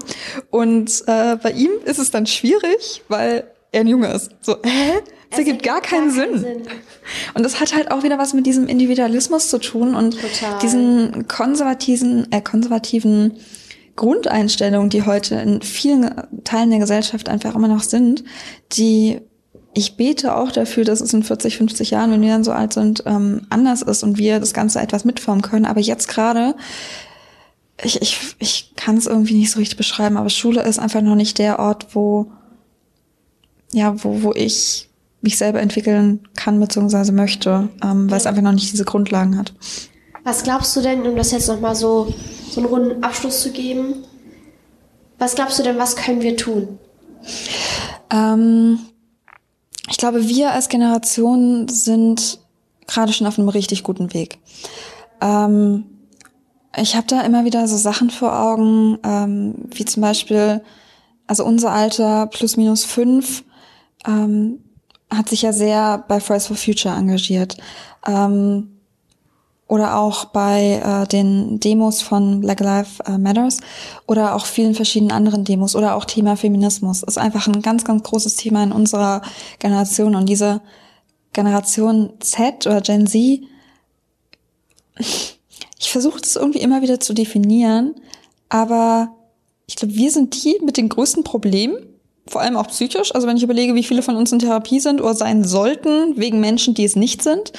Und 0.49 1.03
äh, 1.05 1.35
bei 1.35 1.51
ihm 1.51 1.69
ist 1.85 1.99
es 1.99 2.09
dann 2.09 2.25
schwierig, 2.25 3.03
weil 3.07 3.45
er 3.71 3.81
ein 3.81 3.87
Junge 3.87 4.07
ist. 4.07 4.31
So, 4.41 4.57
hä? 4.63 4.93
Das 5.29 5.39
ergibt 5.39 5.61
gar 5.61 5.81
keinen 5.81 6.09
Sinn. 6.09 6.63
Und 7.33 7.43
das 7.43 7.59
hat 7.59 7.75
halt 7.75 7.91
auch 7.91 8.03
wieder 8.03 8.17
was 8.17 8.33
mit 8.33 8.45
diesem 8.45 8.67
Individualismus 8.67 9.49
zu 9.49 9.59
tun 9.59 9.93
und 9.93 10.19
Total. 10.19 10.57
diesen 10.59 11.27
konservativen, 11.27 12.31
äh, 12.31 12.41
konservativen 12.41 13.33
Grundeinstellungen, 13.97 14.89
die 14.89 15.05
heute 15.05 15.35
in 15.35 15.61
vielen 15.61 16.09
Teilen 16.45 16.69
der 16.69 16.79
Gesellschaft 16.79 17.27
einfach 17.27 17.55
immer 17.55 17.67
noch 17.67 17.83
sind, 17.83 18.23
die 18.71 19.19
ich 19.73 19.95
bete 19.95 20.35
auch 20.35 20.51
dafür, 20.51 20.85
dass 20.85 21.01
es 21.01 21.13
in 21.13 21.21
40, 21.21 21.57
50 21.57 21.91
Jahren, 21.91 22.11
wenn 22.11 22.21
wir 22.21 22.29
dann 22.29 22.43
so 22.43 22.51
alt 22.51 22.73
sind, 22.73 23.03
ähm, 23.05 23.45
anders 23.49 23.83
ist 23.83 24.01
und 24.01 24.17
wir 24.17 24.39
das 24.39 24.53
Ganze 24.53 24.79
etwas 24.79 25.05
mitformen 25.05 25.43
können. 25.43 25.65
Aber 25.65 25.79
jetzt 25.79 26.07
gerade, 26.07 26.55
ich, 27.83 28.01
ich, 28.01 28.35
ich 28.39 28.73
kann 28.75 28.97
es 28.97 29.05
irgendwie 29.05 29.35
nicht 29.35 29.51
so 29.51 29.59
richtig 29.59 29.77
beschreiben, 29.77 30.17
aber 30.17 30.29
Schule 30.29 30.63
ist 30.63 30.79
einfach 30.79 31.01
noch 31.01 31.13
nicht 31.13 31.37
der 31.37 31.59
Ort, 31.59 31.89
wo, 31.93 32.31
ja, 33.71 34.03
wo, 34.03 34.23
wo 34.23 34.33
ich 34.33 34.89
mich 35.21 35.37
selber 35.37 35.59
entwickeln 35.59 36.21
kann 36.35 36.59
bzw. 36.59 37.11
möchte, 37.11 37.69
ähm, 37.83 38.09
weil 38.09 38.17
es 38.17 38.25
einfach 38.25 38.41
noch 38.41 38.53
nicht 38.53 38.71
diese 38.71 38.85
Grundlagen 38.85 39.37
hat. 39.37 39.53
Was 40.23 40.41
glaubst 40.41 40.75
du 40.75 40.81
denn, 40.81 41.05
um 41.05 41.15
das 41.15 41.31
jetzt 41.31 41.47
nochmal 41.47 41.75
so, 41.75 42.13
so 42.49 42.61
einen 42.61 42.69
runden 42.69 43.03
Abschluss 43.03 43.41
zu 43.41 43.51
geben? 43.51 44.03
Was 45.19 45.35
glaubst 45.35 45.59
du 45.59 45.63
denn, 45.63 45.77
was 45.77 45.95
können 45.95 46.21
wir 46.21 46.37
tun? 46.37 46.79
Ähm, 48.11 48.79
ich 49.89 49.97
glaube, 49.97 50.27
wir 50.27 50.51
als 50.51 50.69
Generation 50.69 51.67
sind 51.67 52.39
gerade 52.87 53.13
schon 53.13 53.27
auf 53.27 53.37
einem 53.37 53.49
richtig 53.49 53.83
guten 53.83 54.13
Weg. 54.13 54.39
Ähm, 55.21 55.85
ich 56.75 56.95
habe 56.95 57.07
da 57.07 57.21
immer 57.21 57.45
wieder 57.45 57.67
so 57.67 57.77
Sachen 57.77 58.09
vor 58.09 58.39
Augen, 58.39 58.99
ähm, 59.03 59.55
wie 59.71 59.85
zum 59.85 60.01
Beispiel, 60.01 60.61
also 61.25 61.43
unser 61.43 61.71
Alter 61.71 62.27
plus 62.27 62.55
minus 62.55 62.85
fünf 62.85 63.43
ähm, 64.05 64.63
hat 65.09 65.29
sich 65.29 65.41
ja 65.41 65.53
sehr 65.53 66.03
bei 66.07 66.19
Fridays 66.19 66.47
for 66.47 66.55
Future 66.55 66.95
engagiert. 66.95 67.57
Ähm, 68.05 68.76
oder 69.67 69.97
auch 69.97 70.25
bei 70.25 70.81
äh, 70.83 71.07
den 71.07 71.59
Demos 71.59 72.01
von 72.01 72.39
Black 72.39 72.59
Lives 72.61 72.99
äh, 73.05 73.17
Matters 73.17 73.59
oder 74.07 74.35
auch 74.35 74.45
vielen 74.45 74.75
verschiedenen 74.75 75.11
anderen 75.11 75.43
Demos 75.43 75.75
oder 75.75 75.95
auch 75.95 76.05
Thema 76.05 76.37
Feminismus 76.37 77.03
ist 77.03 77.17
einfach 77.17 77.47
ein 77.47 77.61
ganz, 77.61 77.83
ganz 77.83 78.03
großes 78.03 78.35
Thema 78.35 78.63
in 78.63 78.71
unserer 78.71 79.21
Generation 79.59 80.15
und 80.15 80.27
diese 80.27 80.61
Generation 81.33 82.13
Z 82.19 82.65
oder 82.65 82.81
Gen 82.81 83.07
Z, 83.07 83.41
ich 85.79 85.91
versuche 85.91 86.21
das 86.21 86.35
irgendwie 86.35 86.59
immer 86.59 86.81
wieder 86.81 86.99
zu 86.99 87.13
definieren, 87.13 87.95
aber 88.49 89.09
ich 89.67 89.75
glaube, 89.75 89.95
wir 89.95 90.11
sind 90.11 90.43
die 90.43 90.57
mit 90.63 90.77
den 90.77 90.89
größten 90.89 91.23
Problemen, 91.23 91.77
vor 92.25 92.41
allem 92.41 92.57
auch 92.57 92.67
psychisch. 92.67 93.13
Also 93.13 93.27
wenn 93.27 93.37
ich 93.37 93.43
überlege, 93.43 93.75
wie 93.75 93.83
viele 93.83 94.01
von 94.01 94.15
uns 94.15 94.31
in 94.31 94.39
Therapie 94.39 94.79
sind 94.79 95.01
oder 95.01 95.13
sein 95.13 95.43
sollten, 95.43 96.17
wegen 96.17 96.39
Menschen, 96.39 96.73
die 96.73 96.85
es 96.85 96.95
nicht 96.95 97.21
sind. 97.21 97.53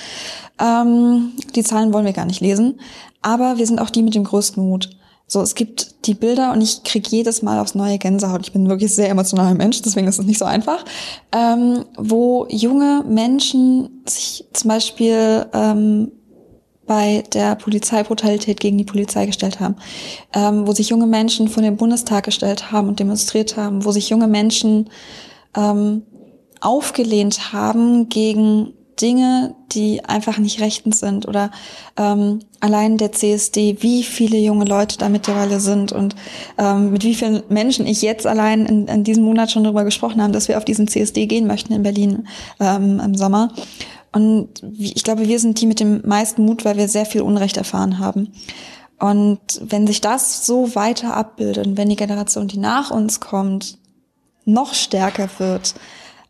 Ähm, 0.61 1.33
die 1.55 1.63
Zahlen 1.63 1.93
wollen 1.93 2.05
wir 2.05 2.13
gar 2.13 2.27
nicht 2.27 2.41
lesen. 2.41 2.81
Aber 3.23 3.59
wir 3.59 3.67
sind 3.67 3.81
auch 3.81 3.91
die 3.91 4.03
mit 4.03 4.15
dem 4.15 4.25
größten 4.25 4.63
Mut. 4.63 4.91
So, 5.31 5.43
es 5.43 5.55
gibt 5.55 6.07
die 6.07 6.15
Bilder 6.15 6.53
und 6.53 6.63
ich 6.63 6.85
kriege 6.85 7.07
jedes 7.11 7.43
Mal 7.43 7.59
aufs 7.59 7.75
neue 7.75 7.99
Gänsehaut. 7.99 8.41
Ich 8.41 8.53
bin 8.53 8.69
wirklich 8.69 8.95
sehr 8.95 9.11
emotionaler 9.11 9.55
Mensch, 9.55 9.83
deswegen 9.83 10.09
ist 10.09 10.19
es 10.19 10.25
nicht 10.25 10.39
so 10.39 10.47
einfach. 10.47 10.85
Ähm, 11.33 11.85
wo 11.99 12.47
junge 12.49 13.05
Menschen 13.07 14.03
sich 14.07 14.47
zum 14.55 14.69
Beispiel 14.69 15.47
ähm, 15.53 16.13
bei 16.87 17.23
der 17.35 17.57
Polizeibrutalität 17.57 18.59
gegen 18.59 18.79
die 18.79 18.85
Polizei 18.85 19.27
gestellt 19.27 19.61
haben, 19.61 19.77
ähm, 20.33 20.67
wo 20.67 20.73
sich 20.73 20.89
junge 20.89 21.07
Menschen 21.07 21.49
vor 21.49 21.63
den 21.63 21.77
Bundestag 21.77 22.25
gestellt 22.25 22.73
haben 22.73 22.89
und 22.89 22.99
demonstriert 22.99 23.59
haben, 23.59 23.85
wo 23.85 23.93
sich 23.93 24.09
junge 24.09 24.29
Menschen 24.29 24.89
ähm, 25.55 26.05
aufgelehnt 26.63 27.53
haben 27.53 28.09
gegen 28.09 28.73
Dinge, 29.01 29.55
die 29.73 30.05
einfach 30.05 30.39
nicht 30.39 30.61
rechtens 30.61 31.01
sind 31.01 31.27
oder 31.27 31.51
ähm, 31.97 32.41
allein 32.61 32.97
der 32.97 33.13
CSD, 33.13 33.79
wie 33.81 34.03
viele 34.03 34.39
junge 34.39 34.65
Leute 34.65 34.99
da 34.99 35.09
mittlerweile 35.09 35.61
sind 35.61 35.93
und 35.93 36.17
ähm, 36.59 36.93
mit 36.93 37.05
wie 37.05 37.15
vielen 37.15 37.43
Menschen 37.49 37.87
ich 37.87 38.03
jetzt 38.03 38.27
allein 38.27 38.67
in, 38.67 38.87
in 38.89 39.05
diesem 39.05 39.25
Monat 39.25 39.51
schon 39.51 39.65
darüber 39.65 39.85
gesprochen 39.85 40.23
habe, 40.23 40.33
dass 40.33 40.49
wir 40.49 40.59
auf 40.59 40.65
diesen 40.65 40.89
CSD 40.89 41.27
gehen 41.27 41.47
möchten 41.47 41.73
in 41.73 41.83
Berlin 41.83 42.27
ähm, 42.61 43.01
im 43.01 43.15
Sommer. 43.15 43.53
Und 44.13 44.49
ich 44.79 45.05
glaube, 45.05 45.29
wir 45.29 45.39
sind 45.39 45.61
die 45.61 45.67
mit 45.67 45.81
dem 45.81 46.03
meisten 46.07 46.45
Mut, 46.45 46.65
weil 46.65 46.77
wir 46.77 46.89
sehr 46.89 47.07
viel 47.07 47.21
Unrecht 47.23 47.57
erfahren 47.57 47.99
haben. 47.99 48.33
Und 48.99 49.41
wenn 49.61 49.87
sich 49.87 50.01
das 50.01 50.45
so 50.45 50.75
weiter 50.75 51.15
abbildet 51.15 51.67
und 51.67 51.77
wenn 51.77 51.89
die 51.89 51.97
Generation, 51.97 52.49
die 52.49 52.59
nach 52.59 52.91
uns 52.91 53.21
kommt, 53.21 53.79
noch 54.45 54.75
stärker 54.75 55.29
wird, 55.39 55.75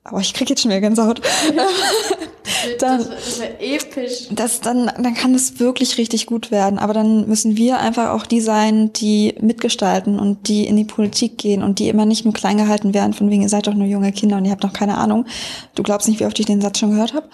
aber 0.04 0.20
ich 0.20 0.32
kriege 0.32 0.50
jetzt 0.50 0.62
schon 0.62 0.70
wieder 0.70 0.80
Gänsehaut. 0.80 1.20
dann, 2.78 2.98
das, 2.98 3.08
das 3.08 3.40
wäre 3.40 3.60
episch. 3.60 4.28
Das, 4.30 4.60
dann, 4.60 4.86
dann 4.86 5.14
kann 5.14 5.34
es 5.34 5.60
wirklich 5.60 5.98
richtig 5.98 6.26
gut 6.26 6.50
werden. 6.50 6.78
Aber 6.78 6.94
dann 6.94 7.28
müssen 7.28 7.56
wir 7.56 7.78
einfach 7.78 8.10
auch 8.10 8.26
die 8.26 8.40
sein, 8.40 8.92
die 8.92 9.34
mitgestalten 9.40 10.18
und 10.18 10.48
die 10.48 10.66
in 10.66 10.76
die 10.76 10.84
Politik 10.84 11.38
gehen 11.38 11.62
und 11.62 11.78
die 11.78 11.88
immer 11.88 12.06
nicht 12.06 12.24
nur 12.24 12.34
klein 12.34 12.58
gehalten 12.58 12.94
werden, 12.94 13.12
von 13.12 13.30
wegen, 13.30 13.42
ihr 13.42 13.48
seid 13.48 13.66
doch 13.66 13.74
nur 13.74 13.86
junge 13.86 14.12
Kinder 14.12 14.36
und 14.36 14.44
ihr 14.44 14.50
habt 14.50 14.62
noch 14.62 14.72
keine 14.72 14.98
Ahnung. 14.98 15.26
Du 15.74 15.82
glaubst 15.82 16.08
nicht, 16.08 16.20
wie 16.20 16.26
oft 16.26 16.38
ich 16.38 16.46
den 16.46 16.60
Satz 16.60 16.78
schon 16.78 16.90
gehört 16.92 17.14
habe. 17.14 17.28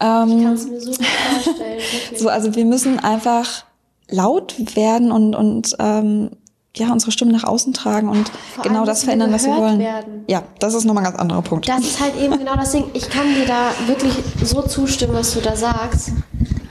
Ähm, 0.00 0.38
ich 0.38 0.44
kann 0.44 0.54
es 0.54 0.66
mir 0.68 0.80
so 0.80 0.90
gut 0.92 1.06
vorstellen. 1.06 1.80
so, 2.16 2.28
also 2.28 2.54
wir 2.54 2.64
müssen 2.64 2.98
einfach 3.00 3.64
laut 4.08 4.76
werden 4.76 5.12
und, 5.12 5.34
und 5.34 5.76
ähm, 5.78 6.30
ja, 6.76 6.92
unsere 6.92 7.10
Stimme 7.10 7.32
nach 7.32 7.44
außen 7.44 7.72
tragen 7.72 8.08
und 8.08 8.30
Vor 8.54 8.62
genau 8.62 8.84
das 8.84 9.04
verändern, 9.04 9.32
was 9.32 9.44
wir 9.44 9.56
wollen. 9.56 9.78
Werden. 9.80 10.24
Ja, 10.28 10.44
das 10.60 10.74
ist 10.74 10.84
nochmal 10.84 11.04
ein 11.04 11.10
ganz 11.10 11.20
anderer 11.20 11.42
Punkt. 11.42 11.68
Das 11.68 11.80
ist 11.80 12.00
halt 12.00 12.16
eben 12.16 12.38
genau 12.38 12.54
das 12.54 12.72
Ding. 12.72 12.84
Ich 12.94 13.10
kann 13.10 13.34
dir 13.34 13.46
da 13.46 13.72
wirklich 13.86 14.12
so 14.42 14.62
zustimmen, 14.62 15.14
was 15.14 15.34
du 15.34 15.40
da 15.40 15.56
sagst. 15.56 16.12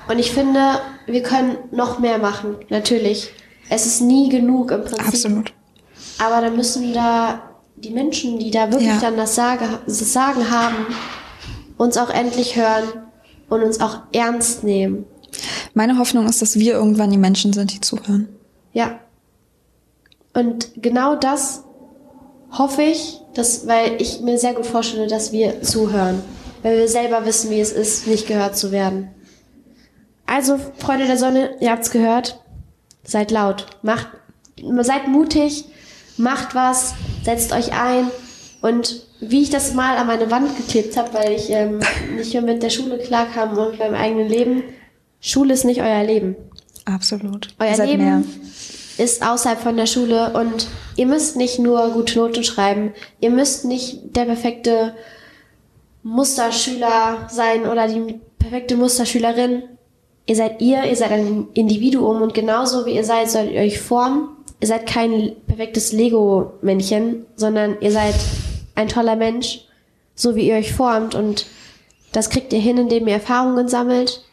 Und 0.08 0.20
ich 0.20 0.32
finde, 0.32 0.80
wir 1.06 1.22
können 1.22 1.58
noch 1.72 2.00
mehr 2.00 2.18
machen. 2.18 2.56
Natürlich. 2.70 3.32
Es 3.70 3.86
ist 3.86 4.02
nie 4.02 4.30
genug 4.30 4.72
im 4.72 4.82
Prinzip. 4.82 5.08
Absolut. 5.08 5.54
Aber 6.18 6.42
dann 6.42 6.56
müssen 6.56 6.94
da 6.94 7.42
die 7.76 7.92
Menschen, 7.92 8.40
die 8.40 8.52
da 8.52 8.72
wirklich 8.72 8.90
ja. 8.90 9.00
dann 9.00 9.18
das, 9.18 9.36
Sage, 9.36 9.66
das 9.86 10.14
Sagen 10.14 10.50
haben, 10.50 10.76
uns 11.78 11.98
auch 11.98 12.10
endlich 12.10 12.56
hören 12.56 12.84
und 13.50 13.64
uns 13.64 13.80
auch 13.80 14.00
ernst 14.12 14.64
nehmen. 14.64 15.06
Meine 15.74 15.98
Hoffnung 15.98 16.26
ist, 16.26 16.42
dass 16.42 16.58
wir 16.58 16.74
irgendwann 16.74 17.12
die 17.12 17.18
Menschen 17.18 17.54
sind, 17.54 17.74
die 17.74 17.82
zuhören. 17.82 18.30
Ja, 18.74 19.00
und 20.40 20.72
genau 20.78 21.16
das 21.16 21.64
hoffe 22.52 22.82
ich, 22.82 23.20
dass, 23.34 23.68
weil 23.68 24.02
ich 24.02 24.22
mir 24.22 24.38
sehr 24.38 24.54
gut 24.54 24.66
vorstelle, 24.66 25.08
dass 25.08 25.32
wir 25.32 25.62
zuhören. 25.62 26.22
Weil 26.64 26.78
wir 26.78 26.88
selber 26.88 27.26
wissen, 27.26 27.52
wie 27.52 27.60
es 27.60 27.72
ist, 27.72 28.08
nicht 28.08 28.28
gehört 28.28 28.58
zu 28.58 28.72
werden. 28.72 29.10
Also, 30.26 30.60
Freunde 30.78 31.08
der 31.08 31.18
Sonne, 31.18 31.52
ihr 31.60 31.72
habt's 31.72 31.92
gehört. 31.92 32.44
Seid 33.04 33.32
laut. 33.32 33.66
Macht, 33.82 34.08
seid 34.82 35.08
mutig. 35.08 35.66
Macht 36.18 36.56
was. 36.56 36.96
Setzt 37.24 37.54
euch 37.54 37.74
ein. 37.74 38.08
Und 38.62 39.08
wie 39.22 39.42
ich 39.42 39.50
das 39.50 39.74
mal 39.74 39.98
an 39.98 40.08
meine 40.08 40.30
Wand 40.32 40.56
geklebt 40.58 40.98
habe, 40.98 41.14
weil 41.14 41.32
ich 41.34 41.50
ähm, 41.50 41.80
nicht 42.16 42.34
mehr 42.34 42.42
mit 42.42 42.62
der 42.62 42.70
Schule 42.70 42.98
klarkam 42.98 43.58
und 43.58 43.80
beim 43.80 43.94
eigenen 43.94 44.28
Leben. 44.28 44.64
Schule 45.22 45.54
ist 45.54 45.66
nicht 45.66 45.82
euer 45.82 46.04
Leben. 46.04 46.36
Absolut. 46.86 47.50
Euer 47.60 47.86
Leben 47.86 48.04
mehr 48.04 48.24
ist 49.00 49.26
außerhalb 49.26 49.60
von 49.60 49.78
der 49.78 49.86
Schule 49.86 50.34
und 50.34 50.68
ihr 50.96 51.06
müsst 51.06 51.36
nicht 51.36 51.60
nur 51.60 51.90
gute 51.92 52.20
Noten 52.20 52.44
schreiben, 52.44 52.94
ihr 53.20 53.30
müsst 53.30 53.66
nicht 53.66 54.16
der 54.16 54.26
perfekte 54.26 54.96
Musterschüler 56.04 57.28
sein 57.30 57.66
oder 57.68 57.88
die 57.88 58.20
perfekte 58.38 58.76
Musterschülerin. 58.76 59.64
Ihr 60.26 60.36
seid 60.36 60.62
ihr, 60.62 60.84
ihr 60.84 60.96
seid 60.96 61.12
ein 61.12 61.48
Individuum 61.54 62.22
und 62.22 62.34
genauso 62.34 62.86
wie 62.86 62.96
ihr 62.96 63.04
seid, 63.04 63.30
sollt 63.30 63.52
ihr 63.52 63.62
euch 63.62 63.80
formen. 63.80 64.30
Ihr 64.60 64.68
seid 64.68 64.86
kein 64.86 65.36
perfektes 65.48 65.92
Lego-Männchen, 65.92 67.26
sondern 67.36 67.78
ihr 67.82 67.92
seid 67.92 68.16
ein 68.76 68.90
toller 68.90 69.16
Mensch, 69.16 69.66
so 70.16 70.36
wie 70.36 70.48
ihr 70.48 70.56
euch 70.56 70.74
formt 70.74 71.16
und 71.16 71.46
das 72.12 72.30
kriegt 72.30 72.54
ihr 72.54 72.60
hin, 72.60 72.78
indem 72.78 73.08
ihr 73.08 73.16
Erfahrungen 73.16 73.68
sammelt 73.68 74.24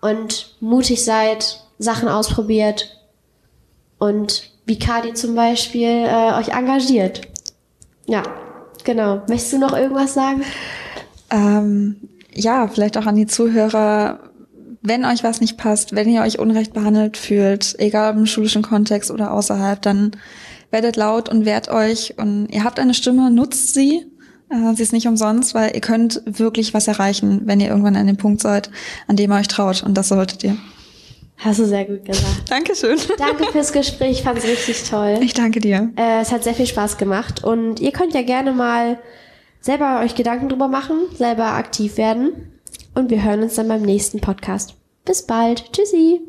und 0.00 0.54
mutig 0.60 1.04
seid, 1.04 1.60
Sachen 1.78 2.08
ausprobiert 2.08 2.96
und 3.98 4.50
wie 4.66 4.78
Kadi 4.78 5.14
zum 5.14 5.34
Beispiel 5.34 6.04
äh, 6.06 6.34
euch 6.34 6.48
engagiert. 6.48 7.22
Ja, 8.06 8.22
genau. 8.84 9.22
Möchtest 9.28 9.52
du 9.54 9.58
noch 9.58 9.76
irgendwas 9.76 10.14
sagen? 10.14 10.42
Ähm, 11.30 11.96
ja, 12.34 12.68
vielleicht 12.68 12.98
auch 12.98 13.06
an 13.06 13.16
die 13.16 13.26
Zuhörer. 13.26 14.20
Wenn 14.82 15.04
euch 15.04 15.24
was 15.24 15.40
nicht 15.40 15.56
passt, 15.56 15.94
wenn 15.94 16.08
ihr 16.08 16.22
euch 16.22 16.38
unrecht 16.38 16.72
behandelt 16.72 17.16
fühlt, 17.16 17.74
egal 17.78 18.12
ob 18.12 18.18
im 18.18 18.26
schulischen 18.26 18.62
Kontext 18.62 19.10
oder 19.10 19.32
außerhalb, 19.32 19.82
dann 19.82 20.12
werdet 20.70 20.96
laut 20.96 21.28
und 21.28 21.44
wehrt 21.44 21.68
euch. 21.68 22.14
Und 22.18 22.48
ihr 22.50 22.64
habt 22.64 22.78
eine 22.78 22.94
Stimme, 22.94 23.30
nutzt 23.30 23.74
sie. 23.74 24.06
Äh, 24.48 24.74
sie 24.74 24.82
ist 24.82 24.92
nicht 24.92 25.08
umsonst, 25.08 25.54
weil 25.54 25.74
ihr 25.74 25.80
könnt 25.80 26.22
wirklich 26.24 26.74
was 26.74 26.88
erreichen, 26.88 27.42
wenn 27.44 27.60
ihr 27.60 27.68
irgendwann 27.68 27.96
an 27.96 28.06
dem 28.06 28.16
Punkt 28.16 28.40
seid, 28.40 28.70
an 29.08 29.16
dem 29.16 29.32
ihr 29.32 29.38
euch 29.38 29.48
traut. 29.48 29.82
Und 29.82 29.94
das 29.94 30.08
solltet 30.08 30.44
ihr. 30.44 30.56
Hast 31.38 31.58
du 31.58 31.66
sehr 31.66 31.84
gut 31.84 32.04
gesagt. 32.04 32.50
Dankeschön. 32.50 32.98
Danke 33.18 33.44
fürs 33.52 33.72
Gespräch, 33.72 34.18
ich 34.18 34.22
fand 34.22 34.38
es 34.38 34.44
richtig 34.44 34.88
toll. 34.88 35.18
Ich 35.20 35.34
danke 35.34 35.60
dir. 35.60 35.90
Äh, 35.96 36.20
es 36.20 36.32
hat 36.32 36.44
sehr 36.44 36.54
viel 36.54 36.66
Spaß 36.66 36.96
gemacht 36.96 37.44
und 37.44 37.80
ihr 37.80 37.92
könnt 37.92 38.14
ja 38.14 38.22
gerne 38.22 38.52
mal 38.52 38.98
selber 39.60 40.00
euch 40.02 40.14
Gedanken 40.14 40.48
drüber 40.48 40.68
machen, 40.68 40.96
selber 41.14 41.52
aktiv 41.52 41.98
werden 41.98 42.52
und 42.94 43.10
wir 43.10 43.22
hören 43.22 43.42
uns 43.42 43.54
dann 43.54 43.68
beim 43.68 43.82
nächsten 43.82 44.20
Podcast. 44.20 44.74
Bis 45.04 45.22
bald. 45.26 45.72
Tschüssi. 45.72 46.20